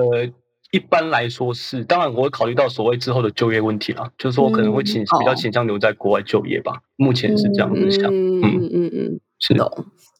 [0.71, 6.83] 一般来说是，当然我会考虑到所谓之后的就业问题啦，就是说我可能会倾比较倾向留在国外就业吧。
[6.97, 9.69] 目前是这样子想，嗯嗯嗯嗯，是的，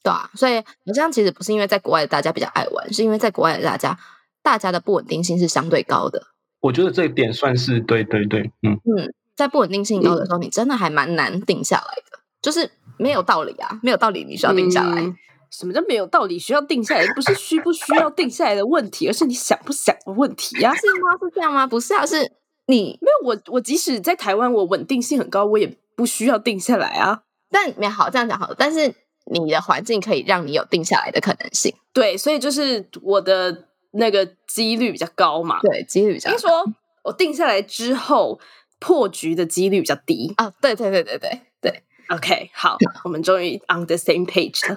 [0.03, 0.31] 对啊。
[0.35, 3.99] 所以我这样其实不是因为在国外的大家比较爱玩，是因为在国外的大家，
[4.43, 6.23] 大家的不稳定性是相对高的。
[6.61, 15.15] 我觉得这一点算是对对对，嗯嗯，在不稳定性高的时候，你真的还蛮难定下来的，就是没有道理啊，没有道理你需要定下来。
[15.49, 17.07] 什么叫没有道理需要定下来？
[17.15, 20.75] 不是需不需要定下来的问题，而是你想不想的问题呀？
[20.75, 21.11] 是吗？
[21.21, 21.67] 是这样吗？
[21.67, 22.33] 不是啊，是
[22.67, 27.23] 你没有我，我即使在台湾，我稳定性很高，我也不需要定下来啊。
[27.49, 28.93] 但没好这样讲好了，但是
[29.31, 31.73] 你的环境可以让你有定下来的可能性。
[31.93, 33.66] 对，所以就是我的。
[33.97, 35.61] 那个几率比较高嘛？
[35.63, 36.31] 对，几率比较。
[36.31, 36.65] 听说
[37.03, 38.41] 我定下来之后
[38.79, 40.53] 破局的几率比较低啊！
[40.61, 41.83] 对对对对对对。
[42.09, 44.77] OK，好， 我们终于 on the same page 了。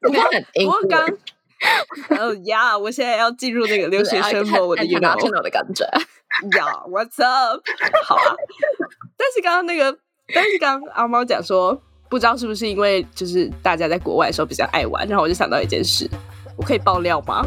[0.04, 0.26] 我刚
[0.88, 1.08] 刚，
[2.18, 5.84] 哦呀，我现在要进入那个留学生活，我的 you know 的感觉。
[6.56, 7.62] 呀，What's up？
[8.04, 8.36] 好啊。
[9.16, 9.98] 但是刚刚那个，
[10.34, 16.08] 但是刚刚阿猫讲说，不知道是不是因为就是大家在国外的时候比较爱玩，然后我就想到一件事。
[16.58, 17.46] 我可以爆料吗？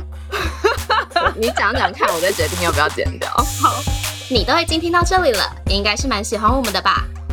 [1.35, 3.29] 你讲讲看，我再决定要不要剪掉。
[3.61, 3.75] 好，
[4.29, 7.03] 你都已经听到这里了，应该是蛮喜欢我们的吧？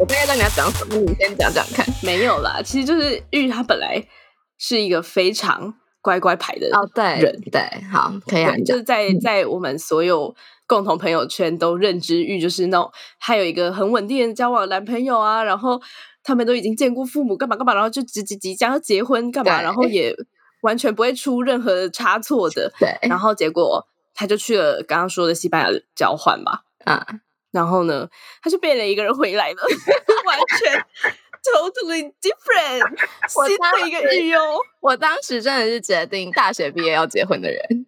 [0.00, 1.86] 我大概知道你要讲什么，你先讲讲看。
[2.02, 4.02] 没有啦，其实就是玉他本来
[4.58, 8.54] 是一个非常乖乖牌的哦，对人，对，好，可以啊。
[8.64, 10.34] 就是在在我们所有
[10.66, 15.80] 共同朋友圈都认知玉就是那种，他有一个很稳定的交往男朋友啊，然后
[16.24, 20.14] 他们都已经见过父母，干嘛干嘛，然后就即即即将要结婚干嘛，然后也
[20.62, 22.72] 完全不会出任何差错的。
[22.80, 27.06] 对，然后结果他就去了刚刚说的西班牙交换吧，啊。
[27.52, 28.08] 然后呢，
[28.42, 29.62] 他就变了一个人回来了，
[30.26, 30.84] 完全
[31.42, 34.40] totally different，新的一个日优。
[34.80, 37.86] 我当时真的是决定大学毕业要结婚的人，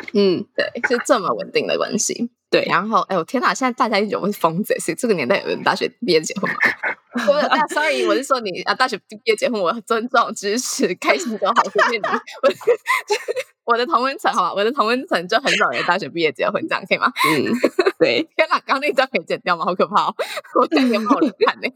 [0.14, 2.30] 嗯，对，是这么稳定的关系。
[2.50, 3.54] 对，然后，哎呦天哪！
[3.54, 6.56] 现在大家一种是疯子，是这个年代有人大学毕业结婚吗？
[7.26, 12.06] 不是，sorry，我是说你啊，大学毕业结婚，我尊重、支持、开心就好，随便你。
[13.64, 17.10] 我我的同温层，好吧，我的同温层就很少人大学毕业结婚，这样可以吗？
[17.30, 17.52] 嗯，
[17.98, 18.28] 对。
[18.36, 19.64] 天哪，刚刚那张可以剪掉吗？
[19.64, 20.14] 好可怕哦！
[20.60, 21.68] 我感觉好难看呢。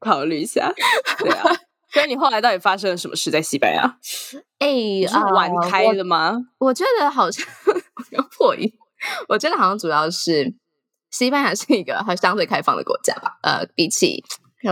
[0.00, 0.72] 考虑一下。
[1.18, 1.44] 对啊。
[1.92, 3.98] 所以你后来到底发生了什么事在西班牙？
[4.58, 4.68] 哎，
[5.06, 6.38] 是玩开了吗？
[6.58, 7.44] 我觉得好像
[8.12, 8.72] 要破音。
[9.28, 10.54] 我觉得好像主要是
[11.10, 13.38] 西班牙是一个它相对开放的国家吧。
[13.42, 14.22] 呃，比起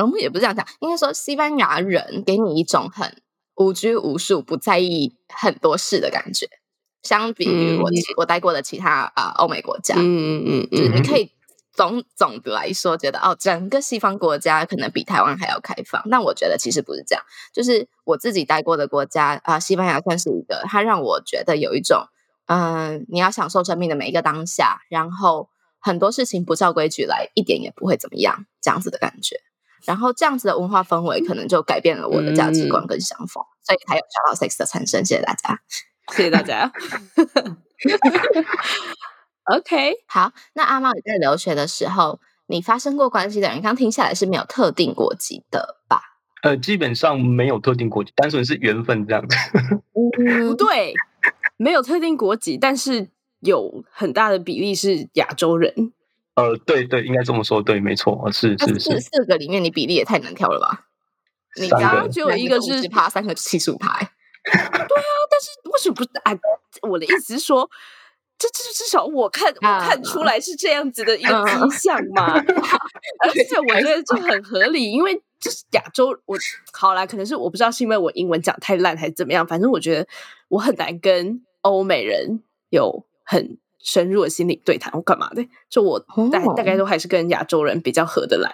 [0.00, 3.20] 我们也不是这样讲，应该说西班牙人给你一种很
[3.56, 6.46] 无拘无束、不在意很多事的感觉。
[7.02, 11.33] 相比于我我待过的其他啊欧美国家，嗯嗯嗯嗯，你可以
[11.72, 16.02] 总总的来说觉得哦，整个西方国家可能比台湾还要开放。
[16.06, 22.06] 那我觉得其实不是这样，就是我自己待过的国家啊，西班牙算是一个，它让我觉得有一种
[22.46, 29.40] 嗯，你要享受生命的每一个当下，然后很多事情不照规矩来，一点也不会怎么样这样子的感觉。
[29.87, 35.04] 然后这样子的文化氛围，可能就改变了我的价值观跟想法，所以才有小老 sex 的产生。
[35.04, 35.61] 谢谢大家。
[36.12, 36.70] 谢谢大家。
[39.56, 40.32] OK，好。
[40.54, 46.02] 那阿猫你在留学的时候，你发生过关系的人，刚听下来是没有特定国籍的吧？
[46.42, 49.36] 呃，基本上没有特定国籍，单纯是缘分这样子。
[49.92, 50.94] 不 对，
[51.56, 53.08] 没有特定国籍，但是
[53.40, 55.92] 有很大的比例是亚洲人。
[56.34, 59.00] 呃，对对，应该这么说，对，没错，是是是。
[59.00, 60.86] 四个里面，你比例也太难挑了吧？
[61.60, 63.98] 你刚刚只有一个是趴，三个七十五趴。
[63.98, 64.78] 对啊，
[65.28, 66.10] 但是为什么不是？
[66.22, 66.32] 啊？
[66.88, 67.68] 我的意思是说，
[68.40, 72.33] 这这至少我看我看出来是这样子的一个迹象嘛。
[73.22, 76.37] 而且我觉得这很合理，因为就是亚洲，我
[76.72, 79.46] 好啦，可能是我不知道是因为我英文讲太烂还是怎么样。
[79.46, 80.09] 反正我觉得
[80.48, 85.46] 我很难跟欧美人有很深入的心理对谈我干嘛的。
[85.68, 86.00] 就我
[86.33, 88.50] 大大概都还是跟亚洲人比较合得来，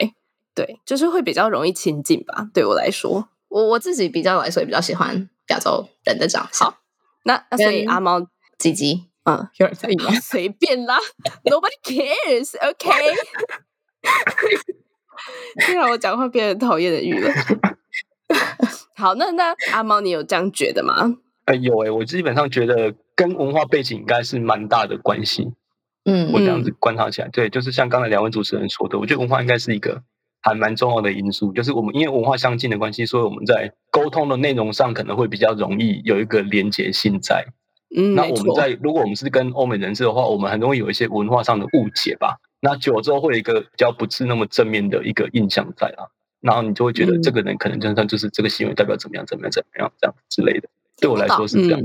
[0.54, 2.48] 对，就是会比较容易亲近吧。
[2.52, 5.30] 对我来说，我我自己比较来说也比较喜欢。
[5.48, 6.76] 亚洲人的长相，
[7.22, 8.26] 那那所以阿猫
[8.58, 10.10] 鸡鸡，嗯，有人在意吗？
[10.22, 10.98] 随便啦，
[11.44, 12.90] Nobody cares，OK。
[15.66, 17.30] 现在我讲话变成讨厌的语了。
[18.96, 21.16] 好，那那阿猫，你有这样觉得吗？
[21.46, 25.52] 哎，有哎，我基本上觉得跟文化背景应该是蛮大的关系。
[26.04, 30.02] 嗯，我这样子观察起来，对，就是像刚才两位主持人说的，我觉得文化应该是一个。
[30.42, 37.44] 还蛮重要的因素，就是我们因为文化相近的关系，所以我们在沟通的内容上可能会比较容易有一个连结性在。
[37.94, 42.40] 嗯，那我们在如果我们是跟欧美人士的话，我们很容易有一些文化上的误解吧。
[42.60, 46.08] 那久了之后会有一个比较不是那么正面的一个印象在啊，
[46.40, 50.68] 然后你就会觉得这个人可能真的就是这个行为代表怎么样怎么样怎么样这样之类的。
[50.98, 51.80] 对我来说是这样。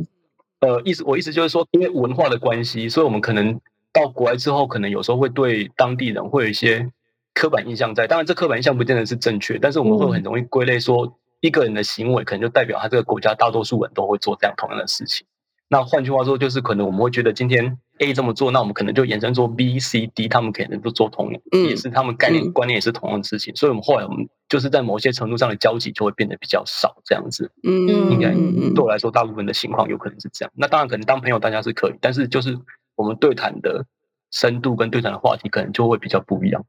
[0.61, 3.59] 呃，意思我意思就是说，因为文化的关系，所以我们可能
[3.91, 6.91] 到国外之后，可能有时候会对当地人会有一些。
[7.33, 15.25] 刻板印象在，当然这刻板印象不见得是正确，但是我们会很容易归类说，一个人的行为可能就代表他这个国家大多数人都会做这样同样的事情。
[15.71, 23.55] 那换句话说，就是可能我们会觉得今天 A 这么做，那我们可能就延伸做 B、C、D，他们可能都做同样，也是他们概念观念也是同样的事情。
[23.55, 27.49] 所以，我们后来我们就是在某些程度上的交集就会变得比较少，这样子。
[27.63, 28.33] 嗯，应该
[28.75, 30.51] 对我来说，大部分的情况有可能是这样。
[30.57, 32.59] 那当然，可能当朋友大家是可以，但是就是
[32.95, 33.85] 我们对谈的
[34.29, 36.65] 深度跟对谈的话题，可能就会比较不一样。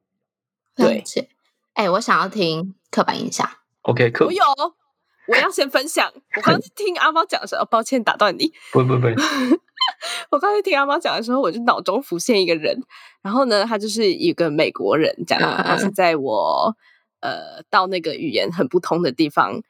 [0.77, 1.03] 对，
[1.75, 3.51] 哎，我想要听刻板印象。
[3.83, 4.45] OK，可我有，
[5.29, 6.13] 我要先分享。
[6.37, 8.53] 我刚才听阿猫讲的时候，抱歉打断你。
[8.73, 9.07] 不不不，
[10.31, 12.83] 我刚才听阿猫讲的时候，我就脑中浮现一个人，
[13.23, 16.75] 然后呢，他就是一个美国人，这样，他是在我
[17.21, 19.61] 呃到那个语言很不通的地方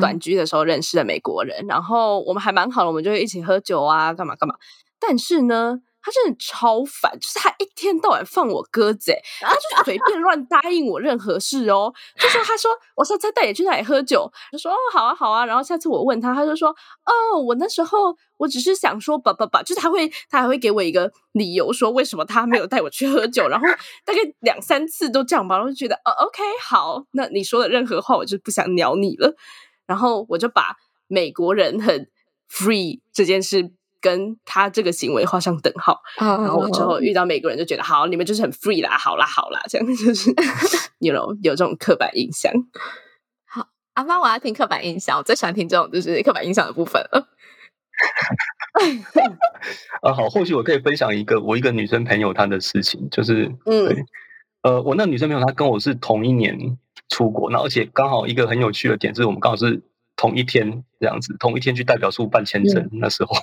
[0.00, 4.56] 短居的时候认识的美国人，然后我们还蛮好的，我们就会一起喝酒啊，干嘛干嘛。
[4.98, 5.80] 但是呢。
[6.02, 11.92] 他真的超烦，就是他一天到晚放我鸽子，他就随便乱答应我任何事哦。
[12.18, 15.44] 就说他说我下次带你去哪里喝酒，就说哦好啊好啊。
[15.44, 23.48] 然后下次我问他，他就说哦我那时候我只是想说吧吧吧，就是他会他还会给我一个理由说为什么他没有带我去喝酒。
[23.48, 23.66] 然后
[24.04, 29.34] 大概两三次都这样吧，我就觉得哦 OK 好，那你说的任何话我就不想鸟你了。
[29.86, 30.76] 然后我就把
[31.08, 32.08] 美国人很
[32.50, 33.72] free 这件事。
[34.00, 40.34] 跟他这个行为画上等号，然后我之后遇到美国人就觉得好，你们就是很 free 啦，好啦，好啦，这样就是
[41.00, 42.50] 有有这种刻板印象。
[43.44, 47.28] 好，阿妈，我要听刻板印象，我最喜欢听这种就是刻板印象的部分了。
[50.00, 54.06] 啊，好，或许我可以分享一个我一个女生朋友她的事情，就是嗯，
[54.62, 56.78] 呃，我那女生朋友她跟我是同一年
[57.10, 59.82] 出国，那而且刚好一个很有趣的点是我们刚好是
[60.16, 63.34] 同一天这样子，同一天去代表处办签证，那时候。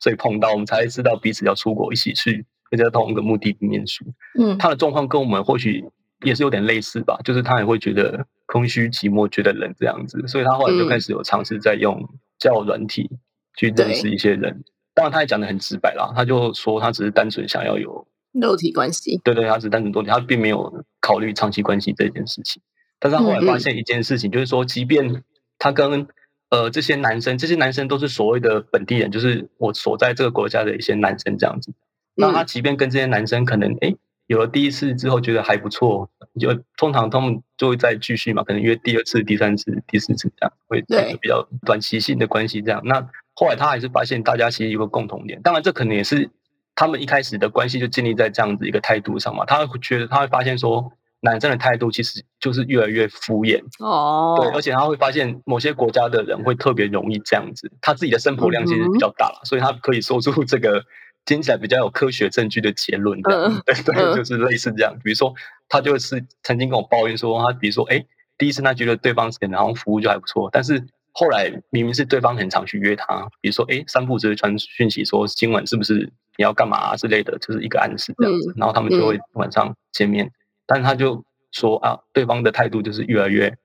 [0.00, 4.04] 所以碰到我们才知道彼此要出国一起去，而且同一个目的地念书。
[4.38, 5.84] 嗯，他的状况跟我们或许
[6.24, 10.26] 也是有点类似吧，就是他也会觉得空虚寂寞，觉得冷这样子。
[10.26, 12.08] 所以他后来就开始有尝试在用
[12.38, 13.10] 交友软体
[13.56, 14.64] 去认识一些人。
[14.94, 19.20] 当然，他也讲的很直白啦，他就说他只是单纯想要有肉体关系。
[19.22, 22.60] 对对，他只是单纯肉体，他并没有考虑长期关系这件事情。
[22.98, 25.22] 但是他后来发现一件事情，就是说，即便
[25.56, 26.08] 他跟
[26.50, 31.74] 呃，这些男生，这些男生都是所谓的本地人，就是我所在这个国家的一些男生这样子。
[32.14, 33.94] 那他即便跟这些男生可能哎
[34.26, 36.08] 有了第一次之后觉得还不错，
[36.40, 40.80] 就通常他们就会再继续嘛，可能约第二次、第三次、第四次这样，会
[41.20, 42.80] 比较短期性的关系这样。
[42.84, 46.30] 那后来他还是发现大家其实有个共同点，当然这可能也是
[46.74, 49.44] 他们一开始的关系就建立在这样子一个态度上嘛。
[49.44, 50.92] 他会觉得他会发现说。
[51.20, 60.84] 男生的态度其实就是越来越敷衍哦，对，而且他会发现某些国家的人会特别容易这样子，他自己的生活量其实比较大了，所以他可以说出这个
[61.24, 63.20] 听起来比较有科学证据的结论，
[63.66, 64.96] 对对， 就是类似这样。
[65.02, 65.34] 比如说，
[65.68, 68.06] 他就是曾经跟我抱怨说，他比如说，哎，
[68.38, 80.30] 第一次他觉得对方然后服务就还不错，但是后来明明是对方很常去约他，比如说，哎，三步直接传讯息说今晚是不是你要干嘛之类的，就是一个暗示这样子，然后他们就会晚上见面。
[80.68, 83.56] 但他就说啊，对方的态度就是越来越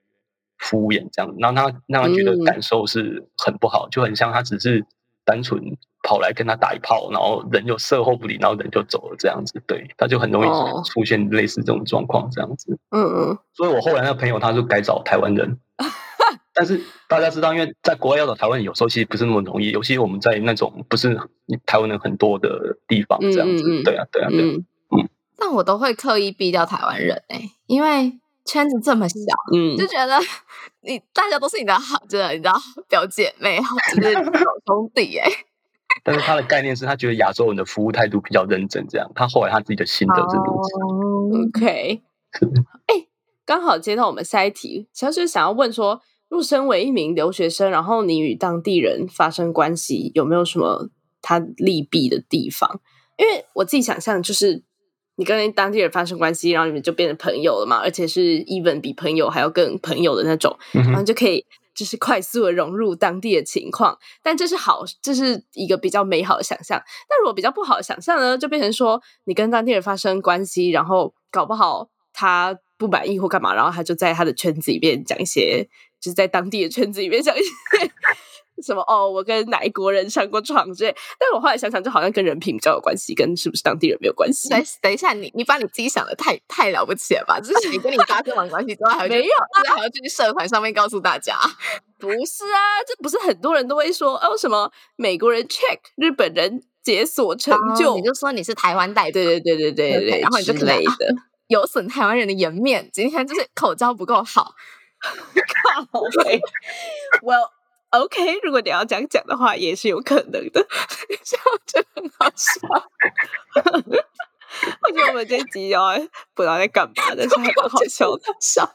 [0.58, 4.86] 敷衍这样，然后他让他觉得感受是很不好，就很像他只是
[5.26, 5.62] 单纯
[6.02, 10.48] 跑来跟他打一炮，然后人就售后不理，然后人就走了这样子，对，他就很容易
[10.86, 12.80] 出现类似这种状况这样子。
[12.92, 13.38] 嗯嗯。
[13.54, 15.58] 所以我后来那个朋友他就改找台湾人，
[16.56, 21.18] 但是大家知道，因为在国外要找台湾人有时候其实不是那么容易，尤其我们在那种不是
[21.66, 24.64] 台湾人很多的地方这样子，对啊，对啊，对。
[25.44, 29.16] 但我都会刻意避掉台湾人哎，因为圈子这么小，
[29.54, 30.18] 嗯，就觉得
[30.80, 32.54] 你大家都是你的好，真的，你知道
[32.88, 33.60] 表姐妹，
[33.94, 34.32] 就是好
[34.66, 35.30] 兄弟哎。
[36.02, 39.12] 但是他的概念是他觉得亚洲人的服务态度比较认真，这样。
[39.14, 41.60] 他后来他自己的心得是如此。
[41.60, 42.02] OK，
[42.88, 43.06] 哎，
[43.46, 50.90] 刚好接到我们下一题，其实想要问说，入身为一名留学生，然后你与当地人发生关系，有没有什么
[51.22, 52.80] 他利弊的地方？
[53.18, 54.64] 因为我自己想象就是。
[55.16, 57.78] 你跟当地人发生关系，然后你们就变成朋友了嘛？
[57.78, 61.46] 而且是 even 比朋友还要更朋友的那种，然后就可以
[61.76, 63.98] 就是快速的融入当地的情况。
[64.22, 66.82] 但这是好，这是一个比较美好的想象。
[67.08, 77.50] 但如果比较不好的想象呢，就变成说你跟当地人发生关系，然后搞不好他不满意或干嘛，然后他就在他的圈子里面讲一些，就是在当地的圈子里面讲一些。
[78.64, 79.10] 什么哦？
[79.10, 80.96] 我跟哪一国人上过床之类？
[81.20, 84.50] 但我后来想想，就好像跟人品比较有关系，跟是不是当地人没有关系。
[84.50, 87.40] 等等一下，你你把你自己想的太太了不起了吧？
[87.40, 89.34] 就是你跟你发生完关系之后，还没有，
[89.76, 91.38] 还要去社团上面告诉大家？
[92.00, 94.38] 不是啊，这不是很多人都会说哦？
[94.38, 97.96] 什么美国人 check 日本人解锁成就？
[97.96, 101.14] 你就说你是台湾代表，对对对对对对，然后你就类的
[101.48, 102.90] 有损台湾人的颜面。
[102.92, 104.54] 今天就是口交不够好。
[105.04, 106.02] 靠
[107.22, 107.50] ，Well。
[107.94, 110.66] OK，如果你要这样讲的话，也是有可能的。
[111.24, 112.60] 这样就很好笑。
[114.82, 115.94] 我觉得我们这集要
[116.34, 118.24] 不知道在干嘛，但是还蛮好笑的。
[118.42, 118.68] 笑，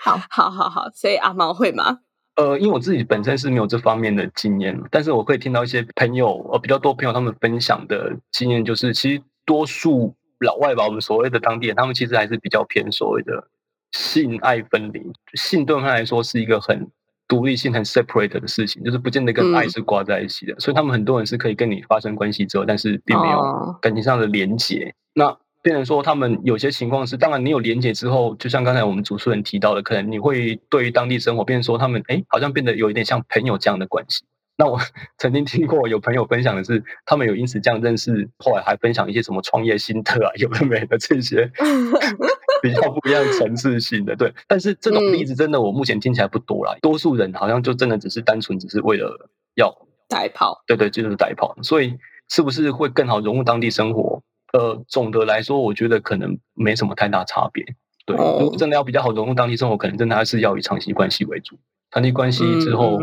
[0.00, 0.88] 好，好，好，好。
[0.94, 1.98] 所以阿毛会吗？
[2.36, 13.48] 呃，因为我自己本身是没有这方面的经验，但是我会听到一些朋友，呃，比较多朋友他们分享的经验，就是其实多数老外吧，我们所谓的当地人，他们其实还是比较偏所谓的
[13.90, 15.02] 性爱分离。
[15.34, 16.88] 性对他们来说是一个很。
[17.28, 24.94] 独立性很 separate 的事情，就是不见得跟爱是挂在一起的，所以他们很多人是可以跟你发生关系之后，但是并没有感情上的连结。
[25.14, 34.24] 那变成说，他们有些情况是，当然你有连结之后，就像刚才我们主持人提到的，可能你会对于当地生活，变成说他们哎，好像变得有一点像朋友这样的关系。
[34.56, 34.80] 那我
[35.18, 41.50] 曾经听过有朋友分享的是，他们有因此这样认识，后来还分享一些什么创业心得啊，有的没的这些
[42.62, 44.14] 比较不一样层次性的。
[44.16, 49.74] 对，但是这种例子真的我目前听起来不多啦，多数人好像就真的只是单纯只是为了要
[50.08, 51.56] 代跑，对对，就是代跑。
[51.62, 51.96] 所以
[52.28, 54.22] 是不是会更好融入当地生活？
[54.52, 57.64] 呃，总的来说，我觉得可能没什么太大差别。
[58.06, 61.58] 对，如果真的要比较好融入当地生活，可能真的还是要以长期关系为主。
[61.90, 62.98] 长期关系之后，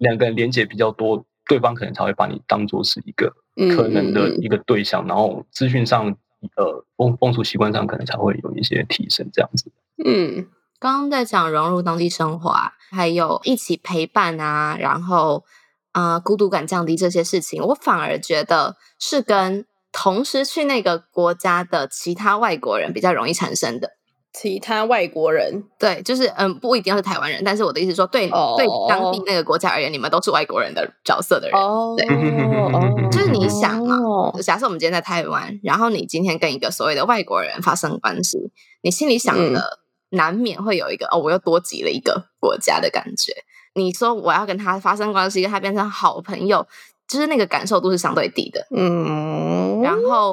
[0.00, 3.32] 两个人连接比较多，对方可能才会把你当做是一个
[3.74, 6.14] 可能的一个对象，然后资讯上、
[6.56, 9.72] 呃风风俗习惯上可能才会有一些提升，这样子。
[10.04, 10.46] 嗯，
[10.78, 12.54] 刚刚在讲融入当地生活，
[12.90, 15.44] 还有一起陪伴啊，然后
[15.92, 23.96] 啊孤独感降低这些事情，我反而觉得是跟同时去那个国家的其他外国人比较容易产生的。
[24.32, 31.58] 其他外国人，对，就是嗯，不一定要是台湾人，但是我的意思说，对对，当地那个国家而言，你们都是外国人的角色的人，
[31.96, 32.06] 对，
[33.10, 33.96] 就是你想嘛，
[34.40, 38.38] 假设我们今天在台湾，然后你今天跟一个所谓的外国人发生关系，
[38.82, 43.32] 你心里想的难免会有一个哦，我又多挤了一个国家的感觉。
[43.74, 46.64] 你说我要跟他发生关系，跟他变成好朋友，
[47.08, 50.32] 就是那个感受度是相对低的，嗯，然后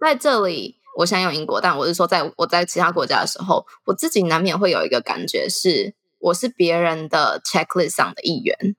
[0.00, 0.76] 在这里。
[0.96, 8.76] 我想用英国，但我是说，在我在其他国家的时候，我自己难免会有一个感觉是，我是别人的 checklist 上的一员，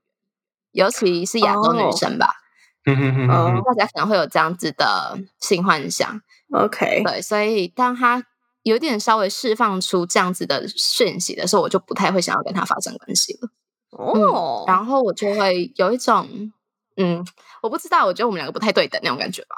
[0.71, 2.35] 尤其是亚洲女生吧。
[2.85, 6.21] 嗯嗯嗯，大家可能会有这样子的性幻想。
[6.51, 8.23] OK，对，所以当他
[8.63, 13.49] 有点稍微释放出这样子的讯息的时候，我就不太会想要跟他发生关系了。
[13.91, 16.51] 哦，然后我就会有一种。
[16.97, 17.25] 嗯，
[17.61, 19.55] 我不知道，我觉得我们两个不太对等那种感觉吧。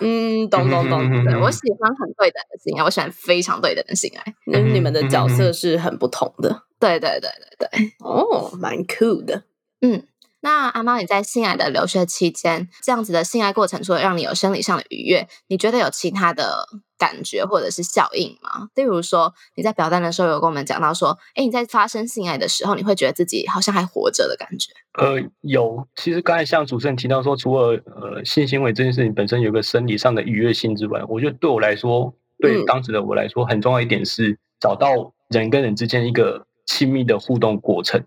[0.00, 1.24] 嗯，懂懂懂。
[1.24, 4.34] 对我喜欢很对等的性爱，我喜欢非常对等的性爱。
[4.46, 6.62] 那你们的角色是很不同的。
[6.80, 7.92] 对对对对对。
[8.00, 9.44] 哦，蛮酷的。
[9.80, 10.02] 嗯。
[10.42, 16.66] 那阿猫，你在性爱的留学期间，这样子的性爱过程，除了让你有生理上的愉悦，你觉得有其他的
[16.98, 18.68] 感觉或者是效应吗？
[18.74, 24.72] 例如说，你在表单的时候有跟我们讲到说，哎，你在发生性爱的时候，你会觉得自己好像还活着的感觉。
[24.98, 25.86] 呃，有。
[25.94, 38.04] 其实刚才像主持人提到说，除了呃性行为这件事情本身有个生理上的愉悦性之外，我觉得对我来说，对当时的我来说，很重要一点是找到人跟人之间一个亲密的互动过程。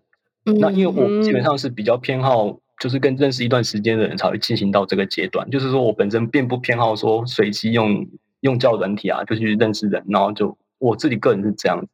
[0.59, 5.49] 那因为我基本上是比较偏好，就是跟认识一段时间的人才会进行到这个阶段。
[5.49, 8.07] 就是说我本身并不偏好说随机用
[8.41, 11.87] 用教软体啊，就去认识人，然后就我自己个人是这样子。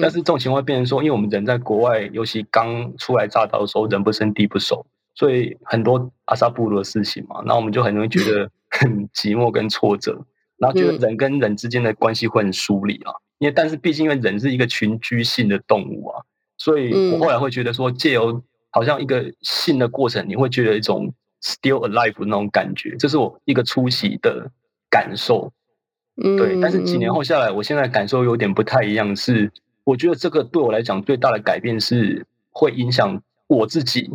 [0.00, 10.24] 但是这种情况变成说，因为我们人在国外，尤其刚初来乍到的时候，人不生地不熟，所以很多阿萨布鲁的事情嘛，然后我们就很容易觉得很寂寞跟挫折，
[10.58, 13.12] 然后觉得人跟人之间的关系会很疏离啊。
[13.38, 16.22] 因为但是毕竟因为人是一个群居性的动物啊。
[16.60, 21.10] 所以我后来会觉得说，借由好像一个信的过程，你会觉得一种
[21.42, 24.50] still alive 那种感觉，这是我一个初期的
[24.90, 25.50] 感受。
[26.16, 29.50] 对，但是几年后下来，我现在感受有点不太一样，是
[29.84, 34.10] 我觉得这个对我来讲最大的改变是会影响我自己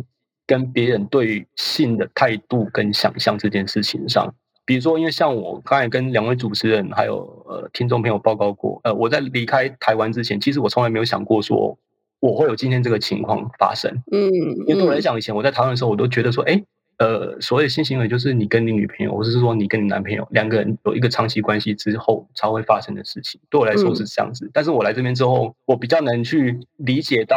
[0.46, 4.32] 跟别人对性的态度跟想象这件事情上。
[4.64, 11.76] 比如说，因为像我刚才跟两位主持人还有呃听众朋友报告过，呃，我在离开台湾之前，其实我从来没有想过说。
[12.20, 14.32] 我会有今天这个情况发生，嗯，
[14.66, 16.62] 因为对我来讲，以前我在讨论的时候，我都觉得说，哎，
[16.98, 23.40] 呃，所谓性行为就是你跟你女朋友，或者是说你跟你男朋友两个人有一个长期关系之后才会发生的事情。
[23.50, 27.36] 对我来说是这样子，但是我来这边之后，我比较能去理解到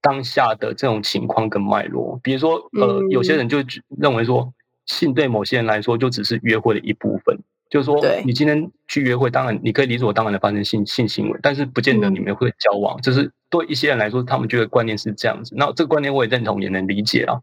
[0.00, 2.20] 当下的这种情况跟脉络。
[2.22, 3.58] 比如说，呃，有些人就
[3.98, 4.52] 认为说，
[4.86, 7.40] 性对某些人来说就只是约会的一部分。
[7.74, 13.00] 就是说，你今天去约会，当然你可以理所当然的发生性性行为，但是不见得你们会交往。
[13.02, 15.56] 就是对一些人来说，他们觉得观念是这样子。
[15.56, 17.40] 那这个观念我也认同，也能理解啊。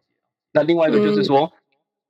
[0.53, 1.51] 那另外一个就是说，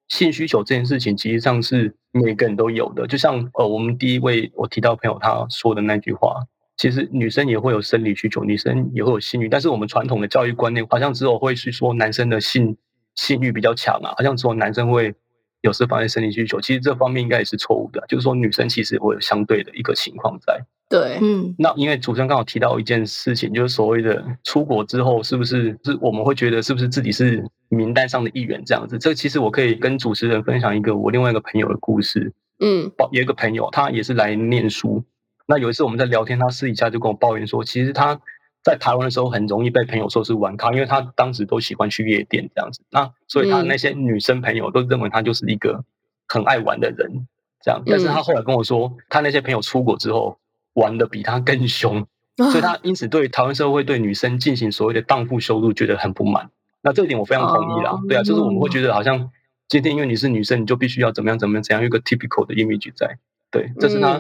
[0.07, 3.07] 性需求这件事情，其实上是每个人都有的。
[3.07, 6.43] 就像呃，我们第一位我提到朋友他说的那句话，
[6.78, 12.78] 其实女生也会有生理需求，女生也会有性欲，但是我们传统的教育观念好像只有会是说男生的性
[13.15, 15.15] 性欲比较强啊，好像只有男生会。
[15.62, 18.03] 有时发现生理需求，其实这方面应该也是错误的。
[18.07, 20.59] 就是说，女生其实会有相对的一个情况在。
[20.89, 21.55] 对，嗯。
[21.57, 28.97] 那因为主持人刚好提到一件事情，就是所谓的出国之后，是不是是我们会觉得是不是自己是名单上的一员这样子？
[28.97, 32.34] 这其实我可以跟主持人分享一个我另外一个朋友的故事。
[32.59, 35.03] 嗯，有一个朋友，他也是来念书。
[35.47, 38.20] 那有一次我们在聊天，他私底下就跟我抱怨说，其实他。
[38.64, 42.82] 在台湾的时候，很容易被朋友说是玩咖，因为他当时都喜欢去夜店这样子。
[42.91, 45.84] 那所以他那些女生朋友都认为他就是一个
[46.28, 47.28] 很爱玩的人，
[47.64, 47.82] 这样。
[47.86, 50.38] 但是他后来跟我说，他那些朋友出国之后
[50.74, 52.05] 玩的比他更凶，
[52.38, 56.51] 所以他因此对台湾社会对女生进行所谓的荡妇羞辱觉得很不满。
[56.84, 59.32] 那这一点我非常同意啦，对啊，就是我们会觉得好像
[59.68, 63.18] 今天因为你是女生，你就必须要怎么样怎么样怎样，有一个 typical 的 image 在。
[63.49, 64.20] 对，这是他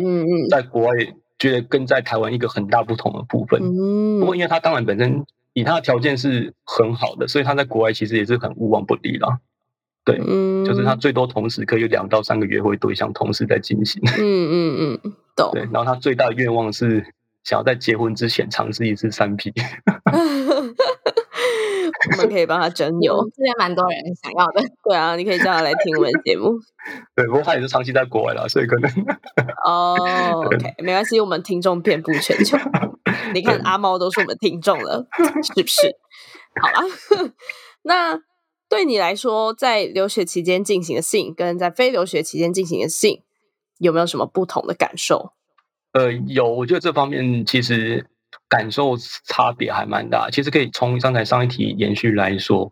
[0.49, 0.95] 在国外。
[1.41, 3.59] 觉得跟在台湾一个很大不同的部分，
[4.19, 9.39] 不过因为他当然本身以他的条件是很好的，所以他在国外其实也是很无往不利啦。
[10.05, 10.19] 对，
[10.63, 13.99] 就是他最多同时可以有两到三个约会对象同时在进行。
[14.05, 15.49] 嗯嗯嗯，懂。
[15.51, 17.03] 对，然后他最大的愿望是
[17.43, 19.51] 想要在结婚之前尝试一次三 P。
[22.11, 24.61] 我们可以帮他征友， 现在蛮多人想要的。
[24.83, 26.51] 对啊，你可以叫他来听我们节目。
[27.15, 28.91] 对，不过他也是长期在国外了，所以可能
[29.65, 29.95] 哦
[30.45, 32.57] ，OK，没关系，我们听众遍布全球。
[33.33, 35.07] 你看阿猫都是我们听众了，
[35.55, 35.95] 是不是？
[36.61, 37.33] 好了，
[37.83, 38.19] 那
[38.67, 43.21] 对你来说，在留学期间进行的性，跟在非留学期间进行的性，
[43.79, 45.33] 有没有什么不同的感受？
[45.93, 48.05] 呃，有，我觉得这方面其实。
[48.51, 52.69] 感受差别还蛮大，其实可以从刚才上一题延续来说，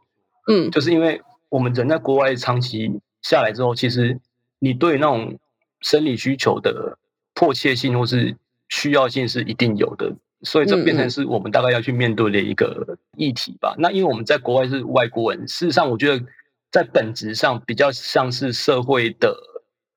[0.49, 4.19] 嗯，就是因为我们人在国外长期下来之后，其实
[4.59, 5.39] 你对那种
[5.79, 6.97] 生理需求的
[7.33, 8.35] 迫切性或是
[8.67, 13.73] 需要性是一定有的，所以这变成是我们大概要去面对的一个议题吧。
[13.77, 16.25] 那因为我们在国外是外国人，事实上我觉得
[16.69, 19.33] 在本质上比较像是社会的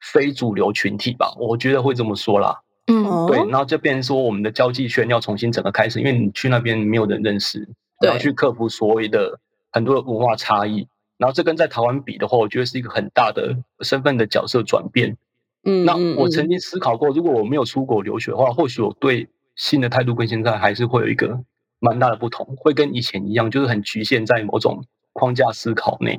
[0.01, 2.62] 非主流群体吧，我觉得会这么说啦。
[2.87, 7.69] 嗯，对，然后就变成说我们的交际圈要重新整个开始，因为你去那边没有人认识，
[8.01, 9.39] 然后去克服所谓的
[9.71, 15.17] 很多的文化差异，然后这跟在台湾比的话，我觉得是一个很大的身份的角色转变。
[15.65, 21.45] 嗯，那我曾经思考过，如果我没有出国留学的话，或许我对性的态度跟现在还是会有一个
[21.79, 26.19] 蛮大的不同，会跟以前一样，就是很局限在某种框架思考内，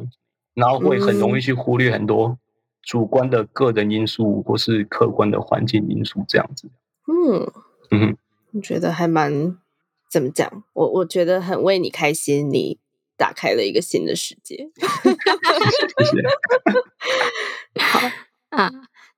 [0.54, 2.38] 然后会很容易去忽略很多
[2.84, 6.70] 主观的个人因素或是客观的环境因素这样子。
[7.08, 7.52] 嗯
[7.90, 8.18] 嗯，
[8.52, 9.58] 我觉得还蛮
[10.12, 10.64] 怎么讲？
[10.74, 12.78] 我我觉得很为你开心，你
[13.18, 14.70] 打开了一个新的世界。
[15.98, 16.22] 谢谢。
[17.82, 18.10] 好
[18.50, 18.72] 啊。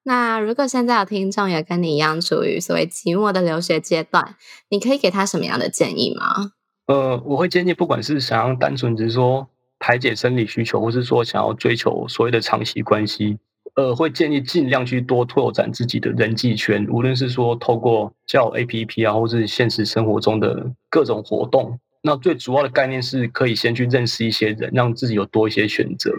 [0.08, 4.36] 那如果现在有听众也跟你一样处于所谓寂寞的留学阶段，
[4.70, 6.52] 你可以给他什么样的建议吗？
[6.86, 9.50] 呃，我会建议，不管是想要单纯只是说
[9.80, 13.40] 排解生理需求，或是说想要追求所谓的长期关系，
[13.76, 21.78] 呃，会建议尽量去多拓展自己的人际圈，无论是说透过叫 A P P 啊，或是现实生活中的各种活动。
[22.02, 26.12] 那最主要的概念是可以先去认识一些人，让自己有多一些选择。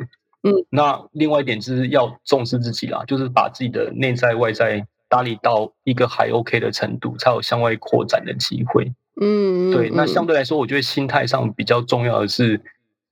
[0.43, 8.93] 嗯，那另外一点就是要重视自己啦，就是把自己的内在外在打理到一个还 OK 的程度，才有向外扩展的机会。
[9.21, 9.89] 嗯，对。
[9.95, 12.61] 那相对来说，我觉得心态上比较重要的是，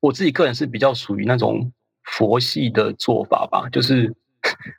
[0.00, 1.72] 我自己个人是比较属于那种
[2.02, 4.14] 佛系的做法吧，就是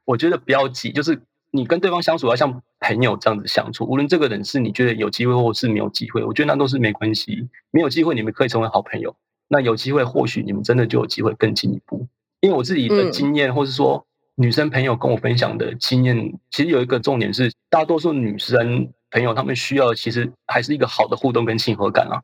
[0.05, 7.47] 我觉得不要急，就是你跟对方相处要像朋友这样子相处，无论这个人是你觉得有机会或是没有机会，我觉得那都是没关系。
[7.71, 9.11] 没有机会，你们可以成为好朋友；
[9.47, 12.07] 那有机会，或许你们真的就有机会更进一步。
[12.41, 14.05] 因为我自己的经验，或是说
[14.35, 22.21] 女生朋友跟我分享的经验，其实有一个重点是，大多数女生朋友她们需要其实还是一个好的互动跟亲和感啊。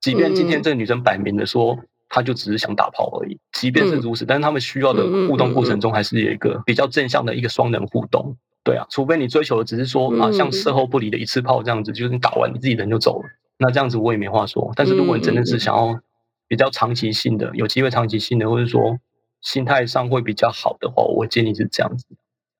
[0.00, 1.78] 即便今天这个女生摆明的说，
[2.14, 8.36] 她就只是想打炮而已，即便是如此，但是他们需要的互动过程中，还是有一个比较正向的一个双人互动。
[8.62, 14.72] 对啊，除非你追求的只是说啊，像事后不理的一次炮这样子，就是你打完你自己人就走了，那这样子我也没话说。
[14.76, 15.98] 但是如果你真的是想要
[16.46, 18.98] 比较长期性的，有机会长期性的，或者说。
[19.44, 22.06] 心态上会比较好的话，我建议是这样子。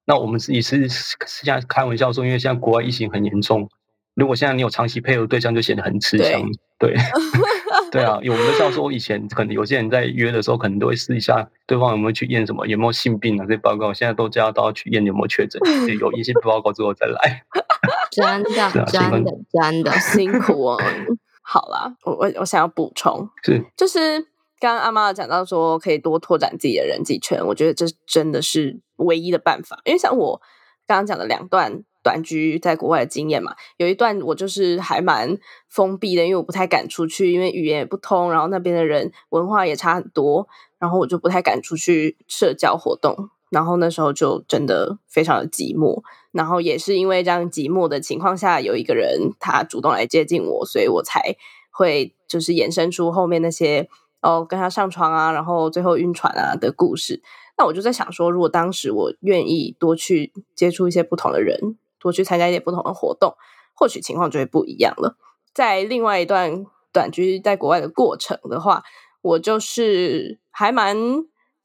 [0.05, 3.71] 那我们自己是现在开玩笑说，因为现在国外疫情很严重，
[4.15, 6.43] 如果现在你有长期配合对象，就显得很吃香。
[6.79, 6.95] 对，
[7.95, 13.93] 对啊，有我们都像说，以前可能有些人在约的时候，可能都会试一下对方有没有去验什么，有没有性病啊这些报告。
[13.93, 15.61] 现在都叫都要去验有没有确诊，
[16.01, 17.45] 有阴性报告之后再来。
[18.11, 20.81] 真的，真的，真的辛苦哦。
[21.43, 24.27] 好啦，我我我想要补充，是就是。
[24.61, 29.79] 刚刚阿妈讲到说，可以多拓展自己的人际圈，我觉得这真的是唯一的办法。
[29.85, 30.41] 因为像我
[30.87, 35.37] 刚刚讲的两段短居在国外的经验嘛，有一段我就是还蛮
[35.69, 40.47] 封闭的，因为我不太敢出去，因为语言也不通，然后那边的人文化也差很多，
[40.79, 46.03] 然后我就不太敢出去社交活动，然后那时候就真的非常的寂寞。
[46.31, 51.35] 然后也是因为这样寂寞的情况下，有一个人他主动来接近我，所以我才
[51.73, 53.89] 会就是衍生出后面那些。
[54.27, 57.23] 哦，跟他上床啊，然后最后晕船啊的故事。
[57.59, 63.35] 那我就在想说，如果当时我愿意多去接触一些不同的人，多去参加一点不同的活动，
[63.75, 65.17] 或许情况就会不一样了。
[65.53, 68.85] 在另外一段短居在国外的过程的话，
[69.23, 70.97] 我就是还蛮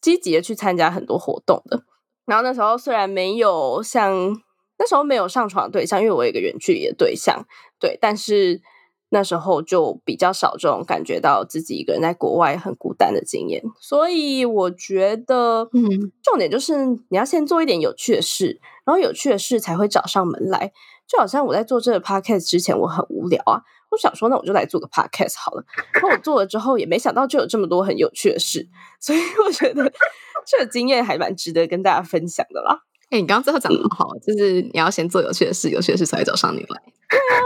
[0.02, 1.84] 积极的去参加很多活动的。
[2.26, 4.42] 然后那时候虽然没有像
[4.78, 7.46] 那时候没有上床对象，因为我有一个远距离的对象，
[7.80, 8.62] 对，但是。
[9.10, 20.72] 那时候就比较少这种感觉到自己一个人在国外很孤单的经验，所以我觉得，嗯，重点就是你要先做一点有趣的事，然后有趣的事才会找上门来。
[21.08, 25.66] 就好像我在做这个 podcast 之前，我很无聊啊，我想说，那我就来做个 podcast 好了。
[25.94, 28.68] 然后我做了之后，也没想到就有这么多很有趣的事，
[29.02, 29.92] 所以我觉得
[30.46, 32.84] 这个经验还蛮值得跟大家分享的啦。
[33.10, 36.68] 哎，你刚刚最后讲的好，就是你要先做有趣的事，有趣的事才会找上你来。
[37.10, 37.42] 对啊。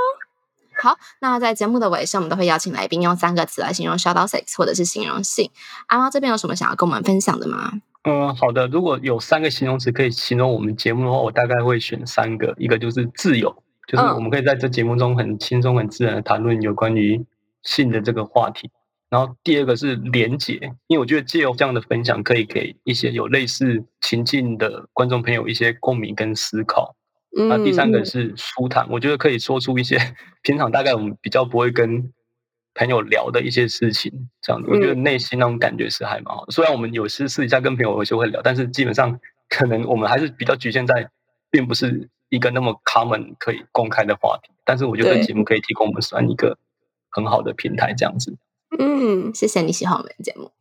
[0.83, 5.49] 好，那在节目的尾声，我们都会邀请来宾用三个词来形容 shadow sex，或者是形容性。
[5.87, 7.71] 阿猫这边有什么想要跟我们分享的吗？
[8.03, 8.67] 嗯，好的。
[8.67, 12.53] 如果有三个形容词可以形容我们节目的话，我大概会选三个。
[12.57, 17.25] 一个就是自由，就是我们可以在这节目中很轻松、很自然的谈论有关于
[17.61, 18.69] 性的这个话题。
[19.09, 20.55] 然后第二个是连结，
[20.87, 26.97] 因为我觉得借由这样的分享，可以给一些有类似情境的观众朋友一些共鸣跟思考。
[27.35, 29.97] 那第三个是舒坦，我觉得可以说出一些
[30.41, 32.13] 平常大概我们比较不会跟
[32.75, 36.51] 朋友聊的一些事情，这样子，我觉得内心那种感觉是还蛮好的。
[36.51, 39.19] 虽然我们有时私底下跟朋友有时会聊，但是基本上
[39.49, 41.09] 可能我们还是比较局限在，
[41.49, 44.51] 并不是一个那么 common 可以公开的话题。
[44.63, 46.57] 但是我觉得节目可以提供我们算一个
[47.09, 48.37] 很好的平台，这样子。
[48.79, 50.51] 嗯，谢谢你喜欢我们的节目。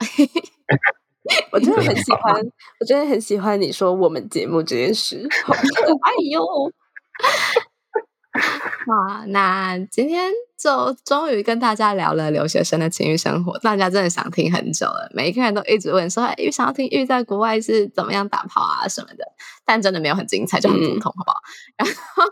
[1.53, 2.35] 我真的很喜 欢，
[2.81, 6.43] 我真的很喜欢你说我们节目这件事， 好可爱哟。
[8.33, 19.25] 好，那今天就终于跟大家聊了留学生的情欲生活，大家真的想听很久了，每一个人都一直问说，哎，想要听玉在国外是怎么样打炮啊什么的，
[19.67, 21.43] 但真的没有很精彩，就很普通，好不好？
[21.77, 22.25] 然后，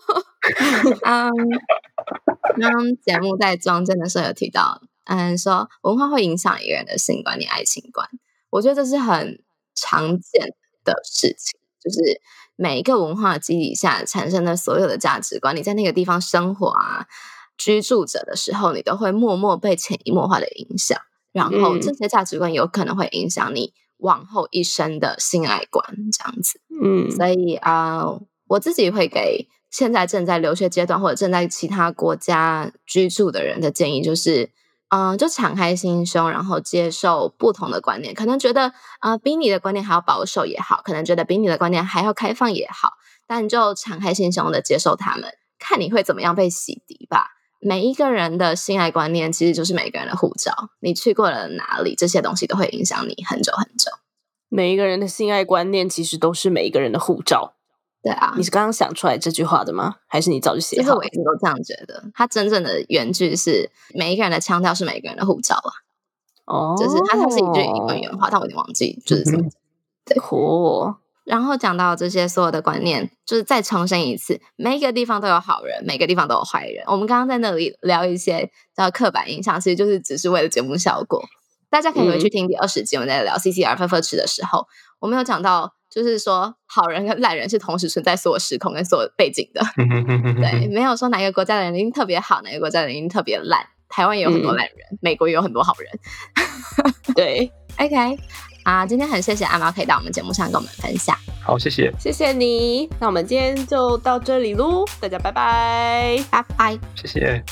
[1.05, 1.31] 嗯，
[2.59, 8.09] 刚刚节目在中间的时候有提到，嗯，说文化会影响一个人的性观念、爱情观，
[8.51, 9.42] 我觉得这是很
[9.74, 12.20] 常见的事情，就是。
[12.57, 17.07] 每一个文化基底下产生的所有的价值观，你在那个地方生活啊、
[17.57, 21.01] 居住着的时候，你都会默默被潜移默化的影响。
[21.32, 25.82] 然后这些价值观有可能会影响你往后一生的性爱观，
[26.12, 26.61] 这样子。
[26.84, 28.05] 嗯，所以啊，
[28.48, 34.51] 我自己会给现在正在留学阶段或者正在其他国家居住的人的建议，就是。
[34.91, 38.12] 嗯，就敞开心胸，然后接受不同的观念。
[38.12, 42.95] 可能觉得啊，比你的观念还要保守也好，可能觉得比你的观念还要开放也好，
[43.26, 47.28] 但就敞开心胸的接受他们，看你会怎么样被洗涤吧。
[47.61, 53.93] 每一个人的性爱观念其实就是每个人的护照，你去过了哪里，这些东西都会影响你很久很久。
[54.49, 57.55] 每一个人的性爱观念其实都是每一个人的护照。
[58.03, 59.96] 对啊，你是刚刚想出来这句话的吗？
[60.07, 60.82] 还是你早就写好？
[60.82, 62.03] 其实我一直都这样觉得。
[62.14, 65.70] 它真正的原句是每一个人的腔调是每个人的护照啊。
[66.46, 69.51] 哦，就是他他是一句英文原话，但我已经忘记就是什么。
[70.07, 70.96] 对，哦。
[71.24, 76.82] 然后讲到这些所有的观念，就是再重申一次，每一个地方都有好人，每个地方都有坏人。
[76.86, 81.22] 我们刚刚在那里聊一些叫刻板印象，其实就是只是为了节目效果。
[81.68, 84.66] 大家可以回去听第二十集，我们在聊 C C R 分分吃的时候，
[85.01, 85.74] 我们有讲到。
[85.91, 93.66] 就是说，好人跟烂人是同时存在所有时空跟所有背景的，对，没有说哪个国家的人一定特别好，哪个国家的人一定特别烂。
[93.88, 95.91] 台湾也有很多烂人，美国也有很多好人。
[97.16, 98.16] 对，OK，
[98.62, 101.16] 啊，今天很谢谢阿毛可以到我们节目上跟我们分享。
[101.43, 102.88] 好，谢谢，谢谢你。
[103.01, 107.43] 那我们今天就到这里喽，大家拜拜，拜拜，谢谢。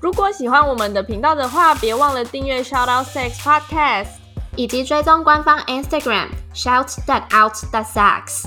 [0.00, 4.19] 如果喜欢我们的频道的话，别忘了订阅 Shout Out Sex Podcast。
[4.56, 8.46] 以及追踪官方 Instagram shout that out the sex。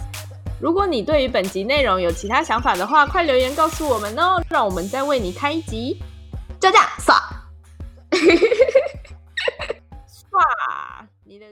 [0.62, 6.00] 如果你对于本集内容有其他想法的话，快留言告诉我们哦，让我们再为你开一集。
[6.60, 7.16] 就这样，刷，
[10.08, 11.46] 刷你的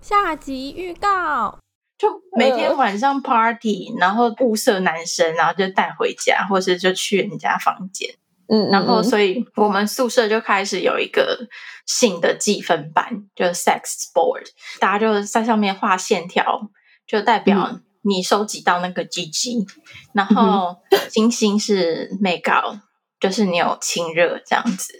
[0.00, 1.58] 下集预告，
[1.98, 8.14] 就每天晚上 party，然后物色男生，然后就带回家，或是就去人家房间。
[8.48, 11.48] 嗯，然后所以我们宿舍就开始有一个
[11.86, 14.46] 性的计分班，就是 sex board，
[14.78, 16.70] 大家就在上面画线条，
[17.06, 19.66] 就代表你收集到那个 GG，
[20.12, 20.76] 然后
[21.10, 22.78] 星星是 make out，
[23.18, 24.92] 就是你有亲热这样子。